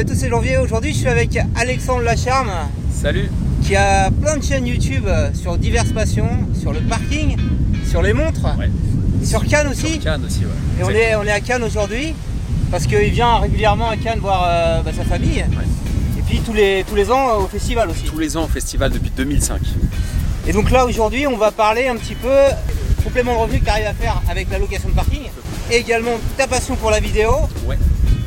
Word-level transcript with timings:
Salut 0.00 0.12
à 0.12 0.14
tous, 0.14 0.20
c'est 0.22 0.30
Janvier. 0.30 0.56
Aujourd'hui, 0.56 0.94
je 0.94 0.98
suis 1.00 1.08
avec 1.08 1.38
Alexandre 1.56 2.00
Lacharme 2.00 2.50
Salut 2.90 3.28
qui 3.62 3.76
a 3.76 4.10
plein 4.10 4.38
de 4.38 4.42
chaînes 4.42 4.66
YouTube 4.66 5.04
euh, 5.06 5.28
sur 5.34 5.58
diverses 5.58 5.92
passions, 5.92 6.30
sur 6.58 6.72
le 6.72 6.80
parking, 6.80 7.36
sur 7.86 8.00
les 8.00 8.14
montres, 8.14 8.46
Ouais. 8.58 8.70
et 9.22 9.26
sur 9.26 9.46
Cannes 9.46 9.68
aussi. 9.68 9.92
Sur 10.00 10.04
Cannes 10.04 10.24
aussi, 10.24 10.38
ouais. 10.46 10.80
Et 10.80 10.84
on 10.84 10.88
est, 10.88 11.14
on 11.16 11.24
est 11.24 11.30
à 11.30 11.40
Cannes 11.40 11.64
aujourd'hui 11.64 12.14
parce 12.70 12.86
qu'il 12.86 13.10
vient 13.10 13.40
régulièrement 13.40 13.90
à 13.90 13.98
Cannes 13.98 14.20
voir 14.20 14.46
euh, 14.48 14.80
bah, 14.82 14.92
sa 14.96 15.04
famille. 15.04 15.44
Et 16.18 16.22
puis 16.26 16.38
tous 16.38 16.54
les, 16.54 16.82
tous 16.88 16.94
les 16.94 17.10
ans 17.10 17.28
euh, 17.28 17.44
au 17.44 17.46
festival 17.46 17.90
aussi. 17.90 18.04
Tous 18.04 18.18
les 18.18 18.38
ans 18.38 18.44
au 18.44 18.48
festival 18.48 18.90
depuis 18.92 19.10
2005. 19.14 19.60
Et 20.46 20.52
donc 20.54 20.70
là 20.70 20.86
aujourd'hui 20.86 21.26
on 21.26 21.36
va 21.36 21.50
parler 21.50 21.88
un 21.88 21.96
petit 21.96 22.14
peu 22.14 22.36
complément 23.04 23.34
de 23.34 23.38
revenu 23.40 23.58
que 23.60 23.64
tu 23.64 23.70
arrives 23.70 23.86
à 23.86 23.92
faire 23.92 24.22
avec 24.30 24.50
la 24.50 24.58
location 24.60 24.88
de 24.88 24.94
parking. 24.94 25.24
Et 25.70 25.76
également 25.76 26.12
ta 26.38 26.46
passion 26.46 26.74
pour 26.76 26.90
la 26.90 27.00
vidéo 27.00 27.32
Ouais. 27.66 27.76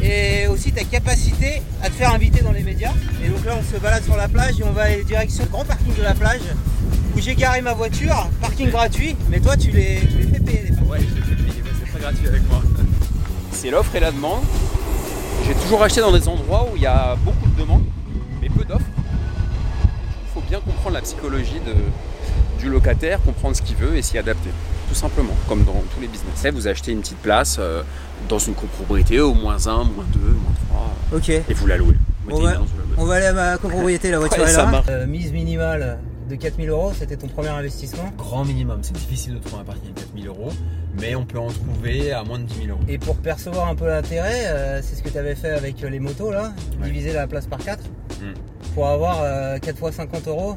Et 0.04 0.48
aussi 0.48 0.72
ta 0.72 0.84
capacité 0.84 1.62
à 1.82 1.88
te 1.90 1.94
faire 1.94 2.14
inviter 2.14 2.42
dans 2.44 2.52
les 2.52 2.64
médias. 2.64 2.92
Et 3.24 3.30
donc 3.30 3.44
là 3.46 3.54
on 3.60 3.64
se 3.76 3.80
balade 3.80 4.04
sur 4.04 4.18
la 4.18 4.28
plage 4.28 4.60
et 4.60 4.64
on 4.64 4.72
va 4.72 4.84
aller 4.84 5.04
direction 5.04 5.44
le 5.46 5.50
grand 5.50 5.64
parking 5.66 5.96
de 5.96 6.02
la 6.04 6.14
plage 6.14 6.42
où 7.16 7.20
j'ai 7.22 7.36
garé 7.36 7.62
ma 7.62 7.74
voiture, 7.74 8.28
parking 8.42 8.70
gratuit, 8.70 9.16
mais 9.30 9.40
toi 9.40 9.56
tu 9.56 9.72
les, 9.72 10.00
tu 10.02 10.18
les 10.18 10.28
fais 10.34 10.40
payer 10.40 10.62
les 10.64 10.70
parkings. 10.72 10.90
Ouais, 10.90 11.00
je 11.00 11.16
l'ai 11.16 11.22
fait 11.22 11.36
payer, 11.36 11.64
c'est 11.86 11.92
pas 11.94 12.00
gratuit 12.00 12.28
avec 12.28 12.48
moi. 12.50 12.62
C'est 13.52 13.70
l'offre 13.72 13.96
et 13.96 14.00
la 14.02 14.12
demande. 14.12 14.42
J'ai 15.48 15.54
toujours 15.56 15.82
acheté 15.84 16.02
dans 16.02 16.12
des 16.12 16.28
endroits 16.28 16.68
où 16.72 16.76
il 16.76 16.82
y 16.82 16.86
a 16.86 17.16
beaucoup 17.24 17.48
de 17.50 17.62
demandes, 17.62 17.86
mais 18.42 18.50
peu 18.50 18.66
d'offres. 18.66 18.84
Il 20.26 20.34
faut 20.34 20.42
bien 20.50 20.60
comprendre 20.60 20.96
la 20.96 21.02
psychologie 21.02 21.62
de- 21.66 22.62
du 22.62 22.70
locataire, 22.70 23.22
comprendre 23.22 23.56
ce 23.56 23.62
qu'il 23.62 23.76
veut 23.78 23.96
et 23.96 24.02
s'y 24.02 24.18
adapter. 24.18 24.50
Tout 24.94 25.00
simplement, 25.00 25.34
comme 25.50 25.64
dans 25.64 25.74
tous 25.96 26.02
les 26.02 26.08
business. 26.08 26.54
Vous 26.54 26.68
achetez 26.68 26.92
une 26.92 27.02
petite 27.02 27.18
place 27.18 27.58
euh, 27.60 27.82
dans 28.30 28.38
une 28.38 28.54
copropriété 28.54 29.20
au 29.20 29.34
moins 29.34 29.66
1, 29.66 29.76
moins 29.86 30.06
2, 30.14 30.20
moins 30.20 30.54
3, 31.10 31.18
Ok. 31.18 31.30
et 31.30 31.44
vous 31.56 31.66
la 31.66 31.78
louez. 31.78 31.96
On 32.30 32.40
va, 32.40 32.54
on 32.98 33.10
aller 33.10 33.26
à 33.26 33.34
ma 33.34 33.58
copropriété, 33.58 34.12
la 34.12 34.20
voiture 34.20 34.44
Ouais, 34.44 34.52
est 34.52 34.56
là. 34.56 34.84
Euh, 34.90 35.08
mise 35.08 35.32
minimale 35.32 35.98
de 36.30 36.36
4000 36.36 36.70
euros, 36.70 36.92
c'était 36.98 37.18
ton 37.18 37.28
premier 37.28 37.50
investissement. 37.50 38.04
grand 38.20 38.46
minimum. 38.46 38.80
C'est 38.84 38.94
difficile 38.94 39.34
de 39.34 39.40
trouver 39.40 39.64
un 39.64 39.66
parking 39.66 39.90
à 39.98 40.00
4000 40.00 40.28
euros, 40.28 40.50
mais 41.02 41.16
on 41.16 41.26
peut 41.26 41.40
en 41.40 41.48
trouver 41.48 42.12
à 42.14 42.24
moins 42.24 42.38
de 42.38 42.44
10 42.44 42.56
000 42.66 42.68
euros. 42.70 42.80
Et 42.88 43.00
pour 43.00 43.16
percevoir 43.16 43.70
un 43.70 43.76
peu 43.76 43.88
l'intérêt, 43.88 44.46
euh, 44.46 44.80
c'est 44.84 44.96
ce 44.96 45.02
que 45.02 45.10
tu 45.10 45.18
avais 45.18 45.34
fait 45.34 45.50
avec 45.50 45.82
les 45.82 46.00
motos 46.00 46.32
là, 46.32 46.54
Ouais. 46.80 46.86
diviser 46.86 47.14
la 47.14 47.26
place 47.26 47.48
par 47.48 47.58
4 47.58 47.84
Mm. 48.22 48.26
pour 48.76 48.88
avoir 48.88 49.22
euh, 49.24 49.58
4 49.58 49.76
fois 49.80 49.92
50 49.92 50.28
euros 50.28 50.56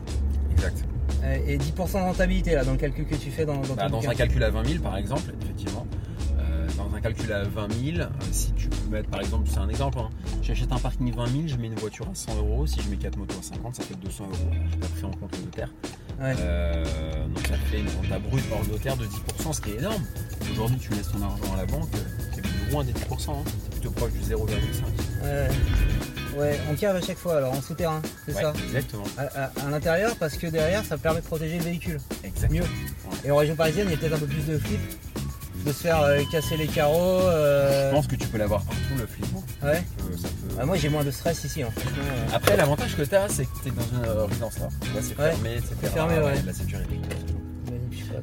Exact. 0.53 0.85
Euh, 1.27 1.39
et 1.47 1.59
10% 1.59 1.93
de 1.93 1.99
rentabilité 1.99 2.55
là 2.55 2.65
dans 2.65 2.73
le 2.73 2.79
calcul 2.79 3.05
que 3.07 3.17
tu 3.17 3.31
fais 3.31 3.45
dans, 3.45 3.57
dans 3.61 3.75
Bah, 3.75 3.87
ton 3.91 4.01
dans 4.01 4.09
un 4.09 4.15
calcul 4.15 4.43
à 4.45 4.51
20 4.51 4.65
000, 4.67 4.83
par 4.83 4.97
exemple, 4.97 5.33
effectivement, 5.43 5.87
euh, 6.39 6.67
dans 6.77 6.95
un 6.95 7.01
calcul 7.01 7.33
à 7.33 7.43
20 7.45 7.73
000, 7.95 7.99
euh, 7.99 8.07
si 8.31 8.53
tu 8.53 8.69
peux 8.69 8.91
mettre, 8.91 9.09
par 9.11 9.21
exemple, 9.21 9.49
c'est 9.51 9.59
un 9.59 9.69
exemple, 9.69 9.99
hein, 9.99 10.09
j'achète 10.43 10.71
un 10.73 10.79
parking 10.79 11.13
20 11.15 11.27
000, 11.27 11.43
je 11.47 11.57
mets 11.57 11.67
une 11.67 11.75
voiture 11.75 12.07
à 12.09 12.15
100 12.15 12.37
euros, 12.37 12.67
si 12.67 12.81
je 12.81 12.89
mets 12.89 12.97
4 12.97 13.17
motos 13.17 13.39
à 13.39 13.43
50, 13.43 13.75
ça 13.75 13.83
fait 13.83 13.97
200 13.97 14.25
euros. 14.25 14.51
J'ai 14.71 14.79
pas 14.79 14.87
pris 14.89 15.05
en 15.05 15.11
compte 15.11 15.37
le 15.37 15.45
notaire. 15.45 15.73
Ouais. 16.21 16.35
Euh, 16.41 16.85
donc 17.27 17.47
ça 17.47 17.57
fait 17.57 17.81
une 17.81 17.89
renta 17.89 18.19
brute 18.19 18.45
hors 18.53 18.67
notaire 18.67 18.97
de 18.97 19.05
10%, 19.05 19.53
ce 19.53 19.61
qui 19.61 19.71
est 19.71 19.79
énorme. 19.79 20.03
Aujourd'hui, 20.53 20.79
tu 20.79 20.91
laisses 20.93 21.11
ton 21.11 21.21
argent 21.23 21.53
à 21.55 21.57
la 21.59 21.67
banque, 21.67 21.89
euh, 21.95 21.99
c'est 22.35 22.71
loin 22.73 22.85
des 22.85 22.93
10%, 22.93 23.31
hein. 23.31 23.35
c'est 23.47 23.71
plutôt 23.73 23.91
proche 23.91 24.13
du 24.13 24.21
0,5. 24.21 25.25
Ouais. 25.25 25.49
Ouais, 26.37 26.59
on 26.71 26.75
cave 26.75 26.97
à 26.97 27.01
chaque 27.01 27.17
fois 27.19 27.37
alors 27.39 27.53
en 27.53 27.63
souterrain, 27.63 28.03
c'est 28.27 28.35
Ouais, 28.35 28.43
ça 28.43 28.53
exactement. 28.67 29.05
à, 29.17 29.23
à- 29.45 29.67
à 29.67 29.71
l'intérieur 29.71 30.15
parce 30.17 30.37
que 30.37 30.47
derrière 30.49 30.85
ça 30.85 30.99
permet 30.99 31.21
de 31.21 31.27
protéger 31.27 31.59
le 31.59 31.65
véhicule. 31.65 31.99
Exactement. 32.25 32.61
Mieux. 32.61 32.67
Et 33.25 33.31
en 33.31 33.37
région 33.37 33.55
parisienne, 33.57 33.87
il 33.89 33.93
y 33.93 33.95
a 33.95 33.99
peut-être 33.99 34.15
un 34.15 34.19
peu 34.19 34.27
plus 34.27 34.45
de 34.47 34.59
flip, 34.59 34.81
de 35.65 35.73
se 35.73 35.83
faire 35.83 36.03
euh, 36.03 36.21
casser 36.31 36.57
les 36.57 36.67
carreaux. 36.67 37.21
euh, 37.23 37.91
Je 37.91 37.95
pense 37.97 38.07
que 38.07 38.17
tu 38.17 38.29
peux 38.29 38.39
l'avoir 38.39 38.63
partout, 38.65 38.81
le 38.99 39.07
flip. 39.07 39.27
Ouais. 39.63 39.75
Ça 39.77 39.81
peut- 40.05 40.17
ça 40.17 40.29
peut- 40.29 40.55
Bah, 40.57 40.65
moi 40.67 40.77
j'ai 40.77 40.89
moins 40.91 41.05
de 41.05 41.11
stress 41.11 41.43
ici, 41.45 41.63
hein, 41.63 41.71
franchement. 41.75 42.03
euh. 42.05 42.37
Après, 42.37 42.57
l'avantage 42.57 42.97
que 42.97 43.03
tu 43.03 43.15
as, 43.15 43.29
c'est 43.29 43.45
que 43.47 43.51
tu 43.63 43.69
es 43.69 43.71
dans 43.73 43.83
une 43.99 44.05
euh, 44.05 44.25
résidence 44.27 44.59
là. 44.59 44.69
Tu 44.83 44.89
vois, 44.91 45.01
c'est 45.03 45.19
Ouais. 45.19 45.31
fermé, 45.31 45.53
etc. 45.55 45.75
C'est 45.83 45.89
fermé, 45.93 46.15
ouais. 46.19 46.35
La 46.45 46.53
sécurité. 46.53 47.01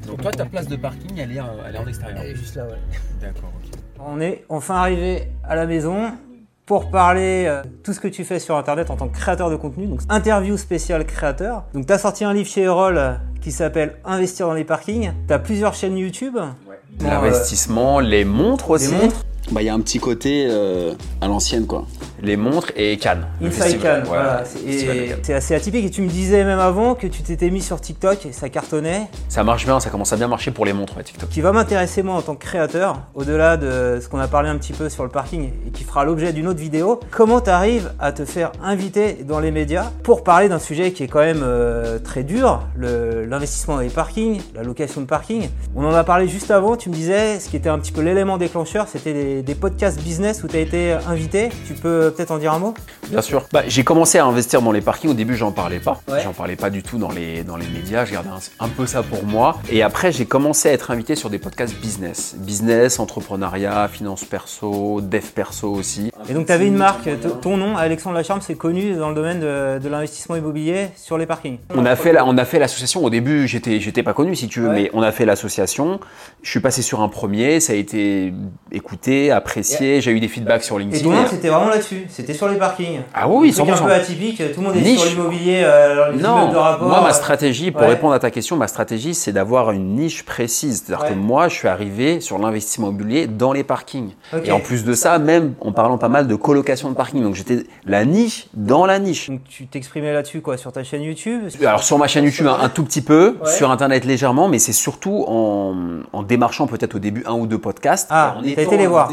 Donc, 0.08 0.22
toi, 0.22 0.32
ta 0.32 0.46
place 0.46 0.68
de 0.68 0.76
parking, 0.76 1.18
elle 1.18 1.32
est, 1.32 1.40
elle 1.68 1.76
est 1.76 1.78
en 1.80 1.88
extérieur. 1.88 2.20
Elle 2.24 2.32
est 2.32 2.36
juste 2.36 2.56
là, 2.56 2.66
ouais. 2.66 2.78
D'accord, 3.22 3.52
ok. 3.56 3.80
On 4.00 4.20
est 4.20 4.44
enfin 4.50 4.76
arrivé 4.76 5.30
à 5.44 5.56
la 5.56 5.66
maison 5.66 6.12
pour 6.66 6.90
parler 6.90 7.46
euh, 7.48 7.62
tout 7.84 7.94
ce 7.94 8.00
que 8.00 8.08
tu 8.08 8.24
fais 8.24 8.40
sur 8.40 8.56
internet 8.56 8.90
en 8.90 8.96
tant 8.96 9.08
que 9.08 9.18
créateur 9.18 9.50
de 9.50 9.56
contenu. 9.56 9.88
Donc 9.88 10.02
interview 10.10 10.58
spéciale 10.58 11.06
créateur. 11.06 11.66
Donc 11.74 11.86
tu 11.86 11.94
as 11.94 11.98
sorti 11.98 12.24
un 12.24 12.34
livre 12.34 12.48
chez 12.48 12.62
Erol 12.62 13.20
qui 13.44 13.52
s'appelle 13.52 13.96
Investir 14.06 14.48
dans 14.48 14.54
les 14.54 14.64
parkings. 14.64 15.12
Tu 15.28 15.34
as 15.34 15.40
plusieurs 15.40 15.74
chaînes 15.74 15.98
YouTube. 15.98 16.36
Bon, 16.36 17.08
L'investissement, 17.10 18.00
les 18.00 18.24
montres 18.26 18.72
euh, 18.72 18.76
aussi. 18.76 18.88
des 18.90 18.96
montres, 18.96 19.26
Bah, 19.52 19.62
il 19.62 19.66
y 19.66 19.70
a 19.70 19.74
un 19.74 19.82
petit 19.82 20.00
côté 20.00 20.48
euh, 20.50 20.94
à 21.20 21.28
l'ancienne, 21.28 21.66
quoi. 21.68 21.86
Les 22.22 22.38
montres 22.38 22.72
et 22.78 22.96
Cannes. 22.96 23.26
Inside. 23.44 23.82
Cannes, 23.82 24.04
Voilà, 24.06 24.44
voilà. 24.44 24.46
C'est- 24.46 25.34
assez 25.34 25.54
atypique 25.56 25.84
et 25.86 25.90
tu 25.90 26.02
me 26.02 26.08
disais 26.08 26.46
même 26.46 26.60
avant 26.60 26.96
que 26.96 27.06
tu 27.08 27.22
t'étais 27.22 27.50
mis 27.50 27.60
sur 27.62 27.82
TikTok 27.82 28.26
et 28.28 28.32
ça 28.32 28.48
cartonnait. 28.48 29.08
Ça 29.28 29.44
marche 29.44 29.66
bien, 29.66 29.82
ça 29.82 29.90
commence 29.90 30.14
à 30.14 30.16
bien 30.16 30.30
marcher 30.30 30.52
pour 30.52 30.64
les 30.64 30.72
montres, 30.72 30.96
ouais, 30.96 31.04
TikTok. 31.04 31.28
qui 31.30 31.42
va 31.42 31.52
m'intéresser 31.52 32.02
moi 32.02 32.16
en 32.16 32.22
tant 32.22 32.36
que 32.36 32.46
créateur, 32.46 33.02
au-delà 33.16 33.58
de 33.58 34.00
ce 34.02 34.08
qu'on 34.08 34.20
a 34.20 34.30
parlé 34.30 34.48
un 34.48 34.56
petit 34.58 34.72
peu 34.72 34.88
sur 34.88 35.04
le 35.04 35.10
parking 35.10 35.50
et 35.68 35.72
qui 35.72 35.84
fera 35.84 36.06
l'objet 36.06 36.32
d'une 36.32 36.48
autre 36.48 36.60
vidéo, 36.62 37.02
comment 37.12 37.42
tu 37.42 37.50
arrives 37.50 37.92
à 38.00 38.14
te 38.14 38.24
faire 38.24 38.54
inviter 38.64 39.26
dans 39.28 39.42
les 39.42 39.52
médias 39.52 39.92
pour 40.04 40.24
parler 40.24 40.48
d'un 40.48 40.60
sujet 40.60 40.94
qui 40.94 41.04
est 41.04 41.08
quand 41.10 41.20
même 41.20 41.42
euh, 41.44 42.00
très 42.00 42.24
dur, 42.24 42.62
le- 42.78 43.26
l'investissement 43.34 43.76
dans 43.76 43.82
les 43.82 43.90
parkings, 43.90 44.42
la 44.56 44.62
location 44.64 45.02
de 45.02 45.08
parking. 45.08 45.50
On 45.76 45.84
en 45.86 45.94
a 45.94 46.04
parlé 46.04 46.28
juste 46.28 46.52
avant, 46.52 46.78
tu 46.78 46.90
me 46.90 46.94
disais 46.94 47.40
ce 47.40 47.50
qui 47.50 47.56
était 47.58 47.70
un 47.70 47.80
petit 47.80 47.92
peu 47.92 48.02
l'élément 48.02 48.38
déclencheur, 48.38 48.88
c'était 48.88 49.14
des, 49.14 49.42
des 49.42 49.56
podcasts 49.56 50.00
business 50.02 50.44
où 50.44 50.48
tu 50.48 50.56
as 50.56 50.60
été 50.60 50.92
invité. 51.08 51.50
Tu 51.68 51.74
peux 51.74 52.14
peut-être 52.16 52.30
en 52.32 52.38
dire 52.38 52.54
un 52.54 52.60
mot? 52.60 52.76
Bien 53.10 53.22
sûr. 53.22 53.46
Bah, 53.52 53.64
j'ai 53.68 53.84
commencé 53.84 54.20
à 54.20 54.26
investir 54.26 54.62
dans 54.62 54.72
les 54.72 54.82
parkings. 54.82 55.10
Au 55.10 55.16
début, 55.16 55.36
j'en 55.36 55.52
parlais 55.52 55.80
pas. 55.80 56.00
Ouais. 56.08 56.22
J'en 56.24 56.34
parlais 56.34 56.56
pas 56.56 56.70
du 56.70 56.84
tout 56.84 56.98
dans 57.00 57.12
les, 57.12 57.44
dans 57.44 57.58
les 57.58 57.68
médias. 57.68 58.06
Je 58.06 58.12
gardais 58.14 58.30
un, 58.30 58.66
un 58.66 58.70
peu 58.70 58.86
ça 58.86 59.02
pour 59.02 59.24
moi. 59.26 59.58
Et 59.72 59.82
après, 59.82 60.12
j'ai 60.12 60.26
commencé 60.26 60.70
à 60.70 60.74
être 60.74 60.92
invité 60.92 61.16
sur 61.16 61.30
des 61.32 61.40
podcasts 61.40 61.76
business. 61.82 62.36
Business, 62.38 63.00
entrepreneuriat, 63.00 63.88
finance 63.88 64.26
perso, 64.26 65.02
dev 65.02 65.26
perso 65.34 65.72
aussi. 65.72 66.12
Et 66.30 66.34
donc 66.34 66.46
tu 66.46 66.52
avais 66.52 66.68
une 66.68 66.76
marque, 66.78 67.10
ton 67.42 67.58
nom, 67.58 67.76
Alexandre 67.78 68.16
Lacharme, 68.16 68.42
c'est 68.42 68.56
connu 68.56 68.94
dans 68.94 69.10
le 69.10 69.16
domaine 69.16 69.40
de, 69.40 69.80
de 69.80 69.90
l'investissement 69.90 70.36
immobilier 70.36 70.90
sur 70.96 71.18
les 71.18 71.26
parkings. 71.26 71.58
On 71.76 71.86
a 71.86 71.96
fait, 71.96 72.14
la- 72.14 72.26
on 72.26 72.38
a 72.38 72.46
fait 72.46 72.60
l'association. 72.60 73.04
Au 73.04 73.10
début, 73.10 73.23
j'étais, 73.46 73.80
j'étais 73.80 74.04
pas 74.04 74.14
connu 74.14 74.36
si 74.36 74.48
tu 74.48 74.60
veux, 74.62 74.70
Ouais. 74.70 74.76
mais 74.84 74.90
on 74.94 75.02
a 75.02 75.12
fait 75.12 75.26
l'association. 75.26 76.00
Je 76.42 76.50
suis 76.50 76.60
passé 76.60 76.82
sur 76.82 77.02
un 77.02 77.10
premier, 77.10 77.60
ça 77.60 77.74
a 77.74 77.76
été 77.76 78.34
écouté, 78.72 79.32
apprécié. 79.32 80.02
J'ai 80.02 80.12
eu 80.12 80.20
des 80.20 80.28
feedbacks 80.28 80.64
sur 80.64 80.78
Et 80.78 80.84
LinkedIn. 80.84 81.04
tout 81.04 81.10
le 81.12 81.16
monde, 81.18 81.28
c'était 81.30 81.50
vraiment 81.50 81.70
là-dessus, 81.70 82.06
c'était 82.10 82.34
sur 82.34 82.48
les 82.48 82.58
parkings. 82.58 83.02
Ah 83.14 83.28
oui, 83.28 83.52
truc 83.52 83.70
un 83.70 83.76
100%. 83.76 83.86
peu 83.86 83.92
atypique, 83.94 84.38
tout 84.54 84.62
le 84.62 84.68
monde 84.68 84.76
est 84.78 84.82
Niche. 84.82 85.00
sur 85.00 85.10
l'immobilier, 85.10 85.62
euh, 85.66 86.12
Non, 86.14 86.38
immeubles 86.38 86.52
de 86.54 86.58
rapport. 86.58 86.88
moi 86.88 87.02
ma 87.02 87.14
stratégie, 87.14 87.72
pour 87.72 87.82
Ouais. 87.82 87.88
répondre 87.90 88.14
à 88.14 88.20
ta 88.20 88.32
question, 88.32 88.56
ma 88.56 88.68
stratégie 88.68 89.14
c'est 89.14 89.32
d'avoir 89.32 89.72
une 89.72 89.96
niche 89.96 90.24
précise. 90.24 90.84
C'est-à-dire 90.86 91.04
Ouais. 91.06 91.10
que 91.12 91.16
moi 91.20 91.48
je 91.48 91.56
suis 91.56 91.68
arrivé 91.68 92.20
sur 92.22 92.38
l'investissement 92.40 92.88
immobilier 92.90 93.28
dans 93.28 93.54
les 93.54 93.64
parkings. 93.64 94.12
Et 94.46 94.52
en 94.52 94.60
plus 94.60 94.84
de 94.84 94.94
ça, 94.94 95.20
même 95.20 95.54
en 95.62 95.72
parlant 95.72 95.98
pas 95.98 96.10
mal 96.10 96.28
de 96.28 96.36
colocation 96.36 96.90
de 96.90 96.96
parking. 96.96 97.22
Donc 97.24 97.36
j'étais 97.36 97.64
la 97.86 98.06
niche 98.06 98.48
dans 98.54 98.86
la 98.86 99.00
niche. 99.00 99.30
Donc 99.30 99.42
tu 99.50 99.68
t'exprimais 99.68 100.14
là-dessus 100.14 100.42
quoi, 100.42 100.58
sur 100.58 100.72
ta 100.72 100.84
chaîne 100.84 101.02
YouTube? 101.04 101.44
Alors 101.62 101.84
sur 101.84 101.98
ma 101.98 102.08
chaîne 102.08 102.26
YouTube 102.26 102.48
un, 102.48 102.60
un 102.60 102.70
tout 102.70 102.84
petit 102.84 103.02
peu, 103.02 103.13
Ouais. 103.14 103.50
sur 103.50 103.72
internet 103.72 104.06
légèrement, 104.06 104.48
mais 104.48 104.60
c'est 104.60 104.74
surtout 104.74 105.26
en, 105.28 105.76
en 106.12 106.24
démarchant 106.24 106.68
peut-être 106.68 106.96
au 106.96 107.00
début 107.00 107.24
un 107.26 107.34
ou 107.34 107.48
deux 107.48 107.58
podcasts. 107.58 108.08
Ah, 108.12 108.38
été 108.44 108.78
les 108.78 108.88
voir. 108.88 109.12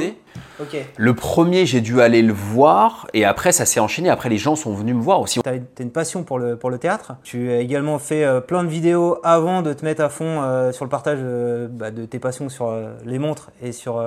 Le 0.97 1.15
premier 1.15 1.67
j'ai 1.67 1.81
dû 1.81 2.01
aller 2.01 2.23
le 2.23 2.33
voir 2.33 3.07
et 3.15 3.25
après 3.25 3.53
ça 3.53 3.65
s'est 3.65 3.81
enchaîné. 3.81 4.11
Après 4.11 4.29
les 4.29 4.39
gens 4.39 4.57
sont 4.57 4.75
venus 4.75 4.95
me 4.95 5.01
voir 5.01 5.21
aussi. 5.21 5.41
T'as 5.41 5.53
t'as 5.59 5.85
une 5.85 5.91
passion 5.91 6.23
pour 6.23 6.39
le, 6.39 6.57
pour 6.57 6.71
le 6.71 6.79
théâtre. 6.79 7.13
Tu 7.23 7.51
as 7.51 7.61
également 7.61 7.99
fait 7.99 8.25
euh, 8.25 8.41
plein 8.41 8.63
de 8.63 8.69
vidéos 8.69 9.19
avant 9.25 9.63
de 9.63 9.73
te 9.73 9.85
mettre 9.85 10.03
à 10.03 10.09
fond 10.09 10.43
euh, 10.43 10.73
sur 10.73 10.85
le 10.85 10.91
partage 10.91 11.19
euh, 11.23 11.67
bah, 11.71 11.91
de 11.91 12.05
tes 12.05 12.19
passions 12.19 12.49
sur 12.49 12.73
les 13.05 13.19
montres 13.19 13.51
et 13.63 13.73
sur 13.73 14.03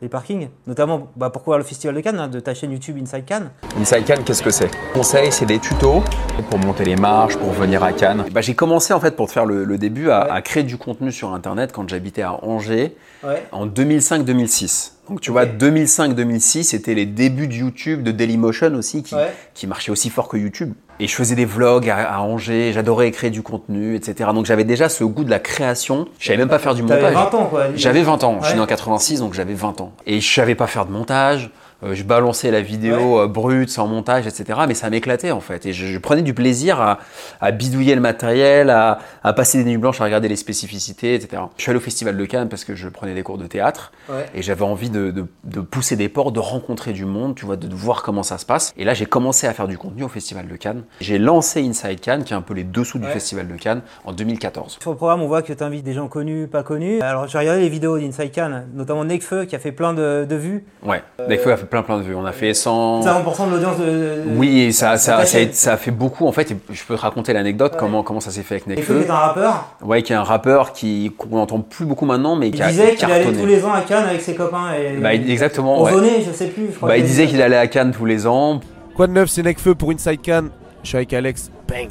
les 0.00 0.08
parkings. 0.08 0.48
Notamment 0.66 1.08
bah, 1.16 1.30
pourquoi 1.30 1.58
le 1.58 1.64
Festival 1.64 1.94
de 1.96 2.00
Cannes, 2.00 2.18
hein, 2.18 2.28
de 2.28 2.40
ta 2.40 2.54
chaîne 2.54 2.70
YouTube 2.72 2.96
Inside 3.02 3.24
Cannes. 3.24 3.50
Inside 3.80 4.04
Cannes, 4.04 4.22
qu'est-ce 4.24 4.42
que 4.42 4.50
c'est? 4.50 4.70
Conseil, 4.94 5.32
c'est 5.32 5.46
des 5.46 5.58
tutos 5.58 6.02
pour 6.50 6.58
monter 6.60 6.84
les 6.84 6.96
marches, 6.96 7.36
pour 7.36 7.50
venir 7.52 7.82
à 7.82 7.92
Cannes. 7.92 8.24
Bah, 8.32 8.40
j'ai 8.40 8.54
commencé 8.54 8.92
en 8.92 9.00
fait 9.00 9.16
pour 9.16 9.26
te 9.26 9.32
faire 9.32 9.44
le, 9.46 9.64
le 9.64 9.78
début 9.78 10.10
à, 10.10 10.24
Ouais. 10.24 10.30
à 10.30 10.42
créer 10.42 10.62
du 10.62 10.76
contenu 10.76 11.10
sur 11.12 11.32
internet 11.34 11.72
quand 11.72 11.88
j'habitais 11.88 12.22
à 12.22 12.44
Angers 12.44 12.96
Ouais. 13.24 13.42
en 13.52 13.66
2005-2006. 13.66 14.92
Donc 15.08 15.20
tu 15.20 15.30
vois 15.30 15.46
2005-2006 15.46 16.62
c'était 16.64 16.94
les 16.94 17.06
débuts 17.06 17.48
de 17.48 17.54
YouTube, 17.54 18.02
de 18.02 18.12
Dailymotion 18.12 18.74
aussi 18.74 19.02
qui, 19.02 19.14
Ouais. 19.14 19.32
qui 19.54 19.66
marchait 19.66 19.90
aussi 19.90 20.10
fort 20.10 20.28
que 20.28 20.36
YouTube. 20.36 20.74
Et 21.00 21.06
je 21.06 21.14
faisais 21.14 21.34
des 21.34 21.44
vlogs 21.44 21.88
à, 21.88 22.12
à 22.12 22.18
Angers, 22.20 22.72
j'adorais 22.72 23.10
créer 23.10 23.30
du 23.30 23.42
contenu, 23.42 23.94
etc. 23.94 24.30
Donc 24.34 24.46
j'avais 24.46 24.64
déjà 24.64 24.88
ce 24.88 25.04
goût 25.04 25.24
de 25.24 25.30
la 25.30 25.38
création. 25.38 26.08
Je 26.18 26.26
savais 26.26 26.38
même 26.38 26.48
pas 26.48 26.58
faire 26.58 26.74
du 26.74 26.82
montage. 26.82 27.14
20 27.14 27.34
ans 27.34 27.44
quoi. 27.46 27.66
J'avais 27.76 28.02
20 28.02 28.24
ans, 28.24 28.38
je 28.42 28.46
suis 28.46 28.56
né 28.56 28.60
en 28.60 28.66
86 28.66 29.20
donc 29.20 29.34
j'avais 29.34 29.54
20 29.54 29.80
ans. 29.80 29.92
Et 30.06 30.20
je 30.20 30.34
savais 30.34 30.54
pas 30.54 30.66
faire 30.66 30.86
de 30.86 30.92
montage, 30.92 31.50
je 31.82 32.02
balançais 32.02 32.50
la 32.50 32.60
vidéo 32.60 33.20
euh, 33.20 33.26
brute, 33.28 33.70
sans 33.70 33.86
montage, 33.86 34.26
etc. 34.26 34.60
Mais 34.66 34.74
ça 34.74 34.90
m'éclatait 34.90 35.30
en 35.30 35.40
fait. 35.40 35.66
Et 35.66 35.72
je, 35.72 35.86
je 35.86 35.98
prenais 35.98 36.22
du 36.22 36.34
plaisir 36.34 36.80
à, 36.80 36.98
à 37.40 37.50
bidouiller 37.50 37.94
le 37.94 38.00
matériel, 38.00 38.70
à, 38.70 38.98
à 39.22 39.32
passer 39.32 39.62
des 39.62 39.70
nuits 39.70 39.76
blanches 39.78 40.00
à 40.00 40.04
regarder 40.04 40.28
les 40.28 40.36
spécificités, 40.36 41.14
etc. 41.14 41.42
Je 41.56 41.62
suis 41.62 41.70
allé 41.70 41.78
au 41.78 41.82
Festival 41.82 42.16
de 42.16 42.24
Cannes 42.24 42.48
parce 42.48 42.64
que 42.64 42.74
je 42.74 42.88
prenais 42.88 43.14
des 43.14 43.22
cours 43.22 43.38
de 43.38 43.46
théâtre 43.46 43.92
Ouais. 44.08 44.24
et 44.34 44.40
j'avais 44.40 44.64
envie 44.64 44.88
de, 44.88 45.10
de, 45.10 45.26
de 45.44 45.60
pousser 45.60 45.94
des 45.94 46.08
portes, 46.08 46.34
de 46.34 46.40
rencontrer 46.40 46.94
du 46.94 47.04
monde, 47.04 47.34
tu 47.34 47.44
vois, 47.44 47.56
de, 47.56 47.66
de 47.66 47.74
voir 47.74 48.02
comment 48.02 48.22
ça 48.22 48.38
se 48.38 48.46
passe. 48.46 48.72
Et 48.78 48.84
là, 48.84 48.94
j'ai 48.94 49.04
commencé 49.04 49.46
à 49.46 49.52
faire 49.52 49.68
du 49.68 49.76
contenu 49.76 50.02
au 50.02 50.08
Festival 50.08 50.48
de 50.48 50.56
Cannes. 50.56 50.84
J'ai 51.02 51.18
lancé 51.18 51.60
Inside 51.60 52.00
Cannes, 52.00 52.24
qui 52.24 52.32
est 52.32 52.36
un 52.36 52.40
peu 52.42 52.54
les 52.54 52.64
dessous 52.64 52.98
du. 52.98 53.06
Festival 53.08 53.48
de 53.48 53.54
Cannes, 53.56 53.80
en 54.04 54.12
2014. 54.12 54.78
Sur 54.80 54.90
le 54.90 54.96
programme, 54.96 55.22
on 55.22 55.26
voit 55.26 55.42
que 55.42 55.52
tu 55.52 55.62
invites 55.62 55.84
des 55.84 55.92
gens 55.94 56.08
connus, 56.08 56.46
pas 56.46 56.62
connus. 56.62 57.00
Alors, 57.00 57.26
j'ai 57.26 57.38
regardé 57.38 57.60
les 57.62 57.68
vidéos 57.68 57.98
d'Inside 57.98 58.30
Cannes, 58.32 58.66
notamment 58.74 59.04
Nekfeu 59.04 59.44
qui 59.46 59.56
a 59.56 59.58
fait 59.58 59.72
plein 59.72 59.92
de, 59.94 60.26
vues. 60.30 60.64
Ouais, 60.82 61.02
Nekfeu 61.28 61.52
a 61.52 61.56
fait 61.56 61.66
plein 61.68 61.82
plein 61.82 61.98
de 61.98 62.02
vues. 62.02 62.14
On 62.14 62.24
a 62.24 62.32
fait 62.32 62.54
100... 62.54 63.00
50% 63.02 63.46
de 63.46 63.50
l'audience 63.52 63.78
de. 63.78 64.22
Oui, 64.36 64.60
et 64.60 64.72
ça, 64.72 64.96
ça, 64.98 65.24
ça, 65.24 65.72
a 65.72 65.76
fait 65.76 65.90
beaucoup. 65.90 66.26
En 66.26 66.32
fait, 66.32 66.50
et 66.50 66.56
je 66.72 66.84
peux 66.84 66.94
te 66.96 67.00
raconter 67.00 67.32
l'anecdote, 67.32 67.72
Ouais. 67.72 67.78
comment, 67.78 68.02
comment 68.02 68.20
ça 68.20 68.30
s'est 68.30 68.42
fait 68.42 68.54
avec 68.56 68.66
Nekfeu 68.66 68.82
qui 68.84 68.92
Nekfeu. 68.92 69.06
est 69.06 69.10
un 69.10 69.14
rappeur. 69.14 69.64
Ouais, 69.82 70.02
qui 70.02 70.12
est 70.12 70.16
un 70.16 70.22
rappeur 70.22 70.72
qui 70.72 71.12
qu'on 71.16 71.36
n'entend 71.36 71.60
plus 71.60 71.84
beaucoup 71.86 72.06
maintenant, 72.06 72.36
mais 72.36 72.48
Il 72.48 72.54
qui 72.54 72.62
a 72.62 72.68
disait 72.68 72.94
qu'il 72.94 73.10
allait 73.10 73.32
tous 73.32 73.46
les 73.46 73.64
ans 73.64 73.72
à 73.72 73.80
Cannes 73.82 74.06
avec 74.08 74.20
ses 74.22 74.34
copains. 74.34 74.72
Et... 74.74 74.96
Bah, 74.96 75.14
exactement. 75.14 75.82
ouais. 75.82 75.92
Je 76.26 76.32
sais 76.32 76.46
plus. 76.48 76.68
Je 76.72 76.76
crois 76.76 76.88
Bah, 76.88 76.96
il 76.98 77.04
disait 77.04 77.26
qu'il 77.26 77.40
allait 77.42 77.56
à 77.56 77.66
Cannes 77.66 77.92
tous 77.96 78.06
les 78.06 78.26
ans. 78.26 78.60
Quoi 78.96 79.06
de 79.06 79.12
neuf, 79.12 79.28
c'est 79.30 79.42
Necfeu 79.42 79.74
pour 79.74 79.90
Inside 79.90 80.20
Can. 80.24 80.44
Je 80.82 80.88
suis 80.88 80.96
avec 80.96 81.12
Alex. 81.12 81.50
Bang. 81.68 81.88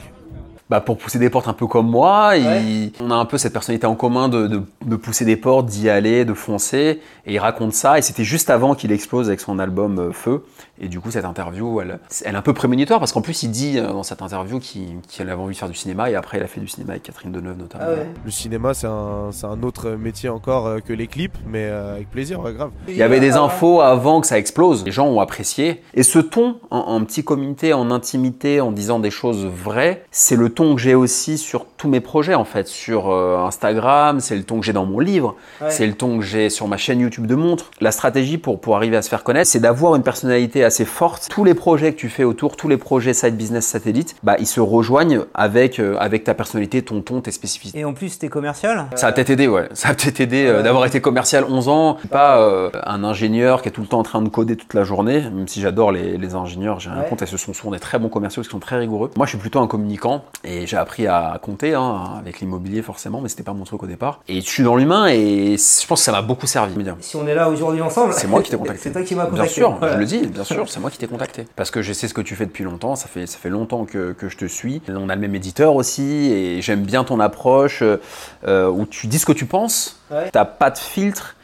Bah, 0.69 0.81
pour 0.81 0.98
pousser 0.98 1.18
des 1.18 1.30
portes 1.30 1.48
un 1.48 1.54
peu 1.54 1.66
comme 1.66 1.90
moi, 1.90 2.31
Ouais. 2.31 2.62
il- 2.62 2.92
on 3.02 3.10
a 3.10 3.16
un 3.16 3.24
peu 3.24 3.38
cette 3.38 3.54
personnalité 3.54 3.88
en 3.88 3.96
commun 3.96 4.28
de, 4.28 4.48
de, 4.48 4.62
de 4.86 4.96
pousser 4.98 5.24
des 5.24 5.38
portes, 5.38 5.66
d'y 5.68 5.90
aller, 5.90 6.25
de 6.25 6.34
foncer. 6.34 7.00
Et 7.25 7.34
il 7.36 7.40
raconte 7.40 7.72
ça. 7.74 7.98
Et 7.98 8.02
c'était 8.02 8.25
juste 8.25 8.50
avant 8.50 8.75
qu'il 8.75 8.92
explose 8.92 9.28
avec 9.30 9.40
son 9.40 9.60
album 9.60 9.98
euh, 10.00 10.12
Feu. 10.12 10.44
Et 10.80 10.90
du 10.90 11.00
coup, 11.00 11.10
cette 11.10 11.24
interview, 11.25 11.80
elle, 11.81 12.00
elle 12.25 12.36
est 12.36 12.38
un 12.38 12.42
peu 12.42 12.54
prémonitoire 12.54 13.00
parce 13.00 13.12
qu'en 13.14 13.22
plus, 13.22 13.44
il 13.44 13.50
dit 13.52 13.80
euh, 13.80 13.88
dans 13.94 14.04
cette 14.04 14.22
interview 14.22 14.60
qu'il 14.60 15.00
avait 15.22 15.34
envie 15.34 15.54
de 15.54 15.58
faire 15.60 15.69
du 15.69 15.75
cinéma. 15.75 16.12
Et 16.12 16.16
après, 16.16 16.38
il 16.38 16.44
a 16.44 16.48
fait 16.48 16.60
du 16.60 16.68
cinéma 16.68 16.92
avec 16.92 17.04
Catherine 17.04 17.31
Deneuve 17.31 17.58
notamment. 17.58 17.86
Ah 17.88 17.92
ouais. 17.94 18.08
Le 18.25 18.31
cinéma, 18.31 18.74
c'est 18.74 18.88
un, 18.88 19.30
c'est 19.31 19.46
un 19.48 19.63
autre 19.63 19.92
métier 19.92 20.28
encore 20.30 20.68
euh, 20.68 20.80
que 20.80 20.92
les 20.94 21.08
clips, 21.08 21.38
mais 21.48 21.66
avec 21.66 22.12
plaisir, 22.12 22.42
ouais, 22.42 22.54
grave. 22.54 22.72
Il 22.90 22.96
y 22.98 23.04
avait 23.04 23.22
des 23.22 23.38
infos 23.38 23.80
avant 23.81 24.20
que 24.22 24.28
ça 24.28 24.38
explose. 24.38 24.84
Les 24.86 24.92
gens 24.92 25.08
ont 25.08 25.22
apprécié. 25.22 25.81
Et 25.94 26.04
ce 26.04 26.20
ton, 26.20 26.58
en, 26.72 26.78
en 26.80 27.04
petit 27.06 27.24
comité, 27.24 27.74
en 27.74 27.90
intimité, 27.90 28.60
en 28.62 28.72
disant 28.72 29.00
des 29.00 29.12
choses 29.12 29.46
vraies, 29.46 30.04
c'est 30.12 30.36
le 30.36 30.50
ton 30.57 30.75
que 30.75 30.81
j'ai 30.81 30.95
aussi 30.95 31.38
sur 31.38 31.65
tous 31.77 31.88
mes 31.88 32.00
projets, 32.00 32.33
en 32.33 32.44
fait. 32.44 32.68
Sur 32.68 33.12
euh, 33.12 33.38
Instagram, 33.45 34.19
c'est 34.19 34.36
le 34.36 34.44
ton 34.44 34.59
que 34.59 34.65
j'ai 34.65 34.74
dans 34.74 34.86
mon 34.86 35.00
livre, 35.00 35.36
Ouais. 35.62 35.69
c'est 35.69 35.86
le 35.86 35.94
ton 35.94 36.18
que 36.18 36.24
j'ai 36.25 36.50
sur 36.50 36.68
ma 36.68 36.77
chaîne 36.77 37.00
YouTube 37.00 37.27
de 37.27 37.36
montre. 37.36 37.69
La 37.80 37.92
stratégie 37.92 38.38
pour, 38.39 38.59
pour 38.59 38.75
arriver 38.75 38.98
à 38.98 39.01
se 39.04 39.09
faire 39.09 39.24
connaître, 39.24 39.50
c'est 39.50 39.59
d'avoir 39.59 39.95
une 39.95 40.01
personnalité 40.04 40.63
assez 40.63 40.83
forte. 40.86 41.27
Tous 41.30 41.44
les 41.44 41.54
projets 41.54 41.94
que 41.94 41.98
tu 42.00 42.09
fais 42.09 42.24
autour, 42.24 42.56
tous 42.57 42.68
les 42.68 42.77
projets 42.77 43.13
side 43.13 43.38
business 43.38 43.65
satellite, 43.68 44.15
bah, 44.24 44.36
ils 44.39 44.48
se 44.48 44.59
rejoignent 44.59 45.21
avec, 45.33 45.80
euh, 45.80 45.95
avec 46.00 46.24
ta 46.24 46.33
personnalité, 46.33 46.81
ton 46.81 47.01
ton, 47.01 47.21
tes 47.21 47.31
spécificités. 47.31 47.80
Et 47.80 47.86
en 47.86 47.94
plus, 47.94 48.18
t'es 48.18 48.27
commercial? 48.30 48.88
Ça 48.95 49.07
a 49.07 49.12
peut-être 49.12 49.30
aidé, 49.30 49.48
ouais. 49.48 49.69
Ça 49.74 49.89
a 49.89 49.94
peut-être 49.94 50.19
aidé 50.19 50.45
euh, 50.48 50.63
d'avoir 50.63 50.86
été 50.86 51.00
commercial 51.01 51.45
11 51.48 51.68
ans, 51.69 51.98
pas 52.12 52.44
un 52.86 53.03
ingénieur 53.03 53.62
qui 53.62 53.69
est 53.69 53.71
tout 53.71 53.81
le 53.81 53.88
temps 53.88 54.00
en 54.00 54.03
train 54.03 54.21
de 54.21 54.30
coder 54.30 54.56
toute 54.56 54.74
la 54.74 54.83
journée, 54.83 55.21
même 55.21 55.48
si 55.48 55.62
j'adore 55.62 55.92
les, 55.92 56.18
les 56.18 56.33
ingénieurs, 56.36 56.80
j'ai 56.80 56.89
rien 56.89 57.01
Ouais. 57.01 57.10
contre, 57.10 57.24
et 57.24 57.27
ce 57.27 57.38
sont 57.38 57.53
souvent 57.53 57.71
des 57.71 57.80
très 57.80 58.00
bons 58.00 58.10
commerciaux 58.10 58.42
qui 58.42 58.50
sont 58.50 58.57
très 58.60 58.77
rigoureux. 58.77 59.12
Moi, 59.18 59.25
je 59.27 59.30
suis 59.31 59.38
plutôt 59.38 59.60
un 59.60 59.68
communicant, 59.68 60.24
et 60.48 60.66
j'ai 60.66 60.78
appris 60.78 61.08
à 61.08 61.40
compter, 61.42 61.74
hein, 61.76 62.14
avec 62.20 62.40
l'immobilier 62.40 62.82
forcément, 62.82 63.22
mais 63.22 63.30
c'était 63.30 63.44
pas 63.44 63.54
mon 63.54 63.66
truc 63.66 63.84
au 63.84 63.88
départ. 63.88 64.22
Et 64.28 64.42
je 64.42 64.48
suis 64.50 64.64
dans 64.64 64.76
l'humain, 64.76 65.08
et 65.08 65.58
je 65.58 65.88
pense 65.88 66.00
que 66.00 66.06
ça 66.06 66.12
m'a 66.12 66.22
beaucoup 66.22 66.48
servi. 66.48 66.74
Si 67.02 67.16
on 67.16 67.28
est 67.28 67.36
là 67.36 67.50
aujourd'hui 67.50 67.82
ensemble. 67.82 68.14
C'est 68.14 68.28
moi 68.28 68.42
qui 68.42 68.52
t'ai 68.52 68.58
contacté. 68.64 68.82
C'est 68.84 68.92
toi 68.92 69.02
qui 69.04 69.16
m'as 69.16 69.26
contacté. 69.26 69.44
Bien 69.44 69.54
sûr, 69.54 69.78
je 69.82 69.98
le 69.98 70.06
dis, 70.06 70.28
bien 70.28 70.44
sûr, 70.44 70.70
c'est 70.70 70.80
moi 70.80 70.90
qui 70.90 70.98
t'ai 70.98 71.08
contacté. 71.08 71.46
Parce 71.56 71.72
que 71.72 71.82
je 71.82 71.92
sais 71.94 72.08
ce 72.08 72.14
que 72.14 72.22
tu 72.22 72.36
fais 72.36 72.46
depuis 72.46 72.64
longtemps, 72.64 72.96
ça 72.96 73.08
fait, 73.08 73.28
ça 73.28 73.38
fait 73.38 73.50
longtemps 73.50 73.86
que, 73.86 74.14
que 74.14 74.30
je 74.30 74.38
te 74.38 74.46
suis. 74.46 74.82
On 74.88 75.10
a 75.10 75.16
le 75.16 75.22
même 75.22 75.36
éditeur 75.36 75.76
aussi, 75.76 76.32
et 76.32 76.62
j'aime 76.62 76.84
bien 76.84 77.04
ton 77.04 77.20
approche 77.20 77.84
euh, 77.84 78.70
où 78.70 78.86
tu 78.86 79.08
dis 79.08 79.20
ce 79.20 79.26
que 79.26 79.34
tu 79.34 79.46
penses, 79.46 80.00
Ouais. 80.10 80.30
t'as 80.32 80.46
pas 80.46 80.70
de 80.72 80.78
filtre, 80.78 81.36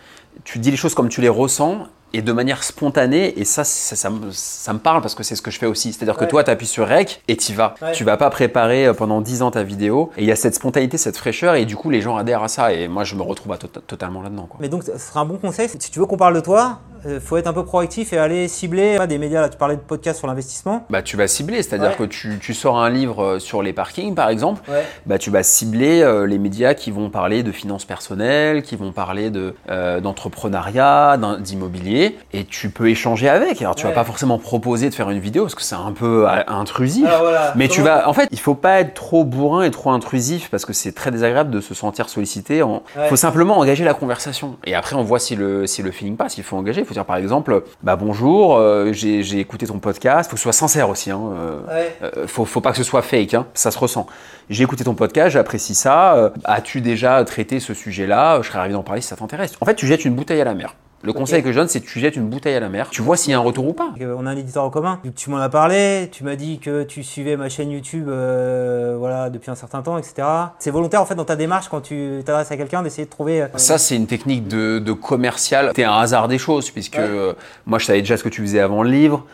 tu 0.46 0.58
dis 0.60 0.72
les 0.72 0.78
choses 0.78 0.94
comme 0.96 1.10
tu 1.10 1.20
les 1.20 1.30
ressens. 1.30 1.88
Et 2.14 2.22
de 2.22 2.32
manière 2.32 2.64
spontanée, 2.64 3.40
et 3.40 3.44
ça, 3.44 3.64
ça, 3.64 3.96
ça 3.96 4.10
me, 4.10 4.30
ça 4.32 4.72
me 4.74 4.80
parle 4.80 5.02
parce 5.02 5.16
que 5.16 5.24
c'est 5.24 5.36
ce 5.36 5.42
que 5.42 5.50
je 5.50 5.58
fais 5.58 5.66
aussi. 5.66 5.94
C'est-à-dire 5.94 6.16
que 6.16 6.26
toi, 6.26 6.44
tu 6.44 6.52
appuies 6.52 6.68
sur 6.68 6.88
Rec 6.88 7.24
et 7.28 7.36
tu 7.38 7.54
vas. 7.54 7.74
Ouais. 7.82 7.92
Tu 7.94 8.04
vas 8.04 8.18
pas 8.18 8.30
préparer 8.30 8.86
euh, 8.86 8.94
pendant 8.94 9.20
10 9.20 9.42
ans 9.42 9.52
ta 9.52 9.64
vidéo. 9.64 10.12
Et 10.18 10.22
il 10.22 10.28
y 10.28 10.32
a 10.32 10.36
cette 10.36 10.56
spontanéité, 10.56 10.98
cette 10.98 11.18
fraîcheur, 11.18 11.56
et 11.56 11.66
du 11.66 11.76
coup, 11.76 11.90
les 11.90 12.02
gens 12.02 12.16
adhèrent 12.16 12.44
à 12.44 12.48
ça. 12.48 12.72
Et 12.72 12.88
moi, 12.88 13.04
je 13.04 13.16
me 13.16 13.24
retrouve 13.24 13.52
à 13.54 13.58
totalement 13.58 14.22
là-dedans. 14.22 14.46
quoi. 14.48 14.60
Mais 14.62 14.70
donc, 14.70 14.84
ce 14.84 14.98
sera 14.98 15.22
un 15.22 15.26
bon 15.26 15.38
conseil. 15.38 15.70
Si 15.70 15.78
tu 15.78 16.00
veux 16.00 16.06
qu'on 16.06 16.18
parle 16.18 16.36
de 16.36 16.42
toi, 16.42 16.80
il 17.08 17.20
faut 17.20 17.38
être 17.38 17.48
un 17.48 17.54
peu 17.54 17.66
proactif 17.66 18.14
et 18.14 18.18
aller 18.18 18.48
cibler 18.48 18.98
pas 18.98 19.08
des 19.08 19.18
médias. 19.18 19.42
Là, 19.42 19.50
tu 19.50 19.58
parlais 19.58 19.76
de 19.76 19.82
podcasts 19.82 20.20
sur 20.20 20.28
l'investissement. 20.28 20.86
Bah, 20.90 21.02
tu 21.02 21.18
vas 21.18 21.28
cibler, 21.28 21.62
c'est-à-dire 21.64 21.90
Ouais. 21.90 21.96
que 21.96 22.04
tu, 22.04 22.40
tu 22.40 22.54
sors 22.54 22.80
un 22.80 22.90
livre 22.90 23.24
euh, 23.24 23.40
sur 23.40 23.62
les 23.62 23.74
parkings, 23.74 24.16
par 24.16 24.30
exemple. 24.30 24.62
Ouais. 24.70 24.84
bah, 25.06 25.18
tu 25.18 25.30
vas 25.30 25.44
cibler 25.44 26.02
euh, 26.02 26.26
les 26.26 26.38
médias 26.38 26.74
qui 26.74 26.92
vont 26.92 27.10
parler 27.10 27.44
de 27.44 27.52
finances 27.52 27.86
personnelles, 27.86 28.64
qui 28.64 28.76
vont 28.76 28.92
parler 28.92 29.30
de, 29.30 29.54
euh, 29.70 30.00
d'entrepreneuriat, 30.00 31.18
d'immobilier, 31.40 32.18
et 32.34 32.46
tu 32.46 32.70
peux 32.70 32.90
échanger 32.90 33.30
avec. 33.30 33.62
Alors, 33.62 33.76
tu 33.76 33.86
Ouais. 33.86 33.92
vas 33.92 33.96
pas 33.96 34.04
forcément 34.06 34.38
proposer 34.38 34.90
de 34.90 34.94
faire 34.96 35.10
une 35.10 35.20
vidéo 35.20 35.44
parce 35.44 35.56
que 35.56 35.62
c'est 35.62 35.76
un 35.76 35.92
peu 35.92 36.28
euh, 36.30 36.44
intrusif. 36.48 37.06
Alors 37.06 37.22
voilà. 37.22 37.54
Mais 37.56 37.68
tu 37.68 37.82
vas, 37.82 38.08
en 38.08 38.14
fait, 38.14 38.28
il 38.32 38.40
faut 38.40 38.56
pas 38.56 38.80
être 38.80 38.94
trop 38.94 39.24
bourrin 39.24 39.64
et 39.64 39.72
trop 39.72 39.92
intrusif 39.92 40.50
parce 40.50 40.66
que 40.66 40.74
c'est 40.74 40.92
très 40.94 41.12
désagréable 41.12 41.50
de 41.52 41.60
se 41.62 41.74
sentir 41.74 42.10
sollicité. 42.10 42.58
Il 42.58 43.08
faut 43.10 43.16
simplement 43.16 43.58
engager 43.60 43.84
la 43.84 43.94
conversation. 43.94 44.58
Et 44.66 44.76
après, 44.76 44.96
on 44.96 45.04
voit 45.04 45.20
si 45.20 45.36
le, 45.36 45.68
si 45.68 45.82
le 45.82 45.92
feeling 45.92 46.16
passe. 46.18 46.38
Il 46.38 46.44
faut 46.44 46.58
engager. 46.58 46.84
Faut 46.84 46.93
dire, 46.94 47.06
par 47.06 47.18
exemple, 47.18 47.64
bah 47.82 47.96
bonjour, 47.96 48.58
euh, 48.58 48.94
j'ai, 48.94 49.40
écouté 49.40 49.68
ton 49.68 49.80
podcast. 49.80 50.30
Faut 50.30 50.36
que 50.36 50.40
ce 50.40 50.44
soit 50.44 50.54
sincère 50.54 50.90
aussi. 50.90 51.12
Hein, 51.12 51.22
euh, 51.34 51.60
Ouais. 51.68 51.96
euh, 52.04 52.28
faut, 52.28 52.46
faut 52.46 52.62
pas 52.62 52.72
que 52.72 52.78
ce 52.78 52.84
soit 52.84 53.02
fake, 53.02 53.34
hein, 53.34 53.46
ça 53.54 53.72
se 53.72 53.78
ressent. 53.78 54.08
J'ai 54.50 54.64
écouté 54.64 54.84
ton 54.84 54.96
podcast, 54.96 55.32
j'apprécie 55.32 55.76
ça. 55.76 56.32
As-tu 56.44 56.82
déjà 56.82 57.24
traité 57.24 57.60
ce 57.60 57.74
sujet-là? 57.74 58.42
Je 58.42 58.48
serais 58.48 58.60
ravi 58.60 58.74
d'en 58.74 58.84
parler 58.84 59.02
si 59.02 59.08
ça 59.08 59.16
t'intéresse. 59.16 59.54
En 59.62 59.66
fait, 59.66 59.76
tu 59.76 59.88
jettes 59.88 60.06
une 60.06 60.16
bouteille 60.16 60.42
à 60.42 60.46
la 60.46 60.54
mer. 60.54 60.76
Le 61.04 61.12
conseil 61.12 61.44
que 61.44 61.52
je 61.52 61.58
donne, 61.60 61.68
c'est 61.68 61.82
que 61.82 61.86
tu 61.86 62.00
jettes 62.00 62.16
une 62.16 62.30
bouteille 62.30 62.56
à 62.56 62.62
la 62.62 62.70
mer. 62.70 62.90
Tu 62.90 63.02
vois 63.02 63.18
s'il 63.18 63.32
y 63.32 63.34
a 63.34 63.38
un 63.38 63.42
retour 63.42 63.68
ou 63.68 63.74
pas. 63.74 63.90
Euh, 64.00 64.16
On 64.18 64.26
a 64.26 64.30
un 64.32 64.38
éditeur 64.38 64.64
en 64.64 64.70
commun. 64.70 65.00
Tu 65.18 65.30
m'en 65.30 65.38
as 65.38 65.50
parlé, 65.50 66.08
tu 66.14 66.24
m'as 66.24 66.36
dit 66.38 66.60
que 66.60 66.84
tu 66.84 67.04
suivais 67.04 67.36
ma 67.36 67.50
chaîne 67.50 67.72
YouTube 67.72 68.08
euh, 68.08 68.96
voilà, 68.98 69.30
depuis 69.30 69.52
un 69.52 69.56
certain 69.56 69.82
temps, 69.82 69.98
etc. 69.98 70.26
C'est 70.60 70.72
volontaire 70.72 71.02
en 71.02 71.06
fait 71.06 71.16
dans 71.16 71.26
ta 71.26 71.36
démarche 71.36 71.68
quand 71.68 71.82
tu 71.82 72.22
t'adresses 72.26 72.52
à 72.52 72.58
quelqu'un 72.58 72.84
d'essayer 72.84 73.04
de 73.04 73.10
trouver. 73.10 73.42
euh, 73.42 73.48
Ça, 73.58 73.78
c'est 73.78 73.98
une 73.98 74.08
technique 74.08 74.48
de, 74.48 74.80
de 74.80 74.92
commercial. 74.94 75.72
C'est 75.76 75.84
un 75.84 75.92
hasard 75.98 76.30
des 76.30 76.38
choses, 76.38 76.72
puisque 76.72 76.94
Ouais. 76.96 77.02
euh, 77.04 77.34
moi, 77.66 77.80
je 77.80 77.86
savais 77.86 78.00
déjà 78.00 78.16
ce 78.16 78.24
que 78.24 78.30
tu 78.30 78.42
faisais 78.42 78.62
avant 78.62 78.82
le 78.82 78.90
livre. 78.90 79.26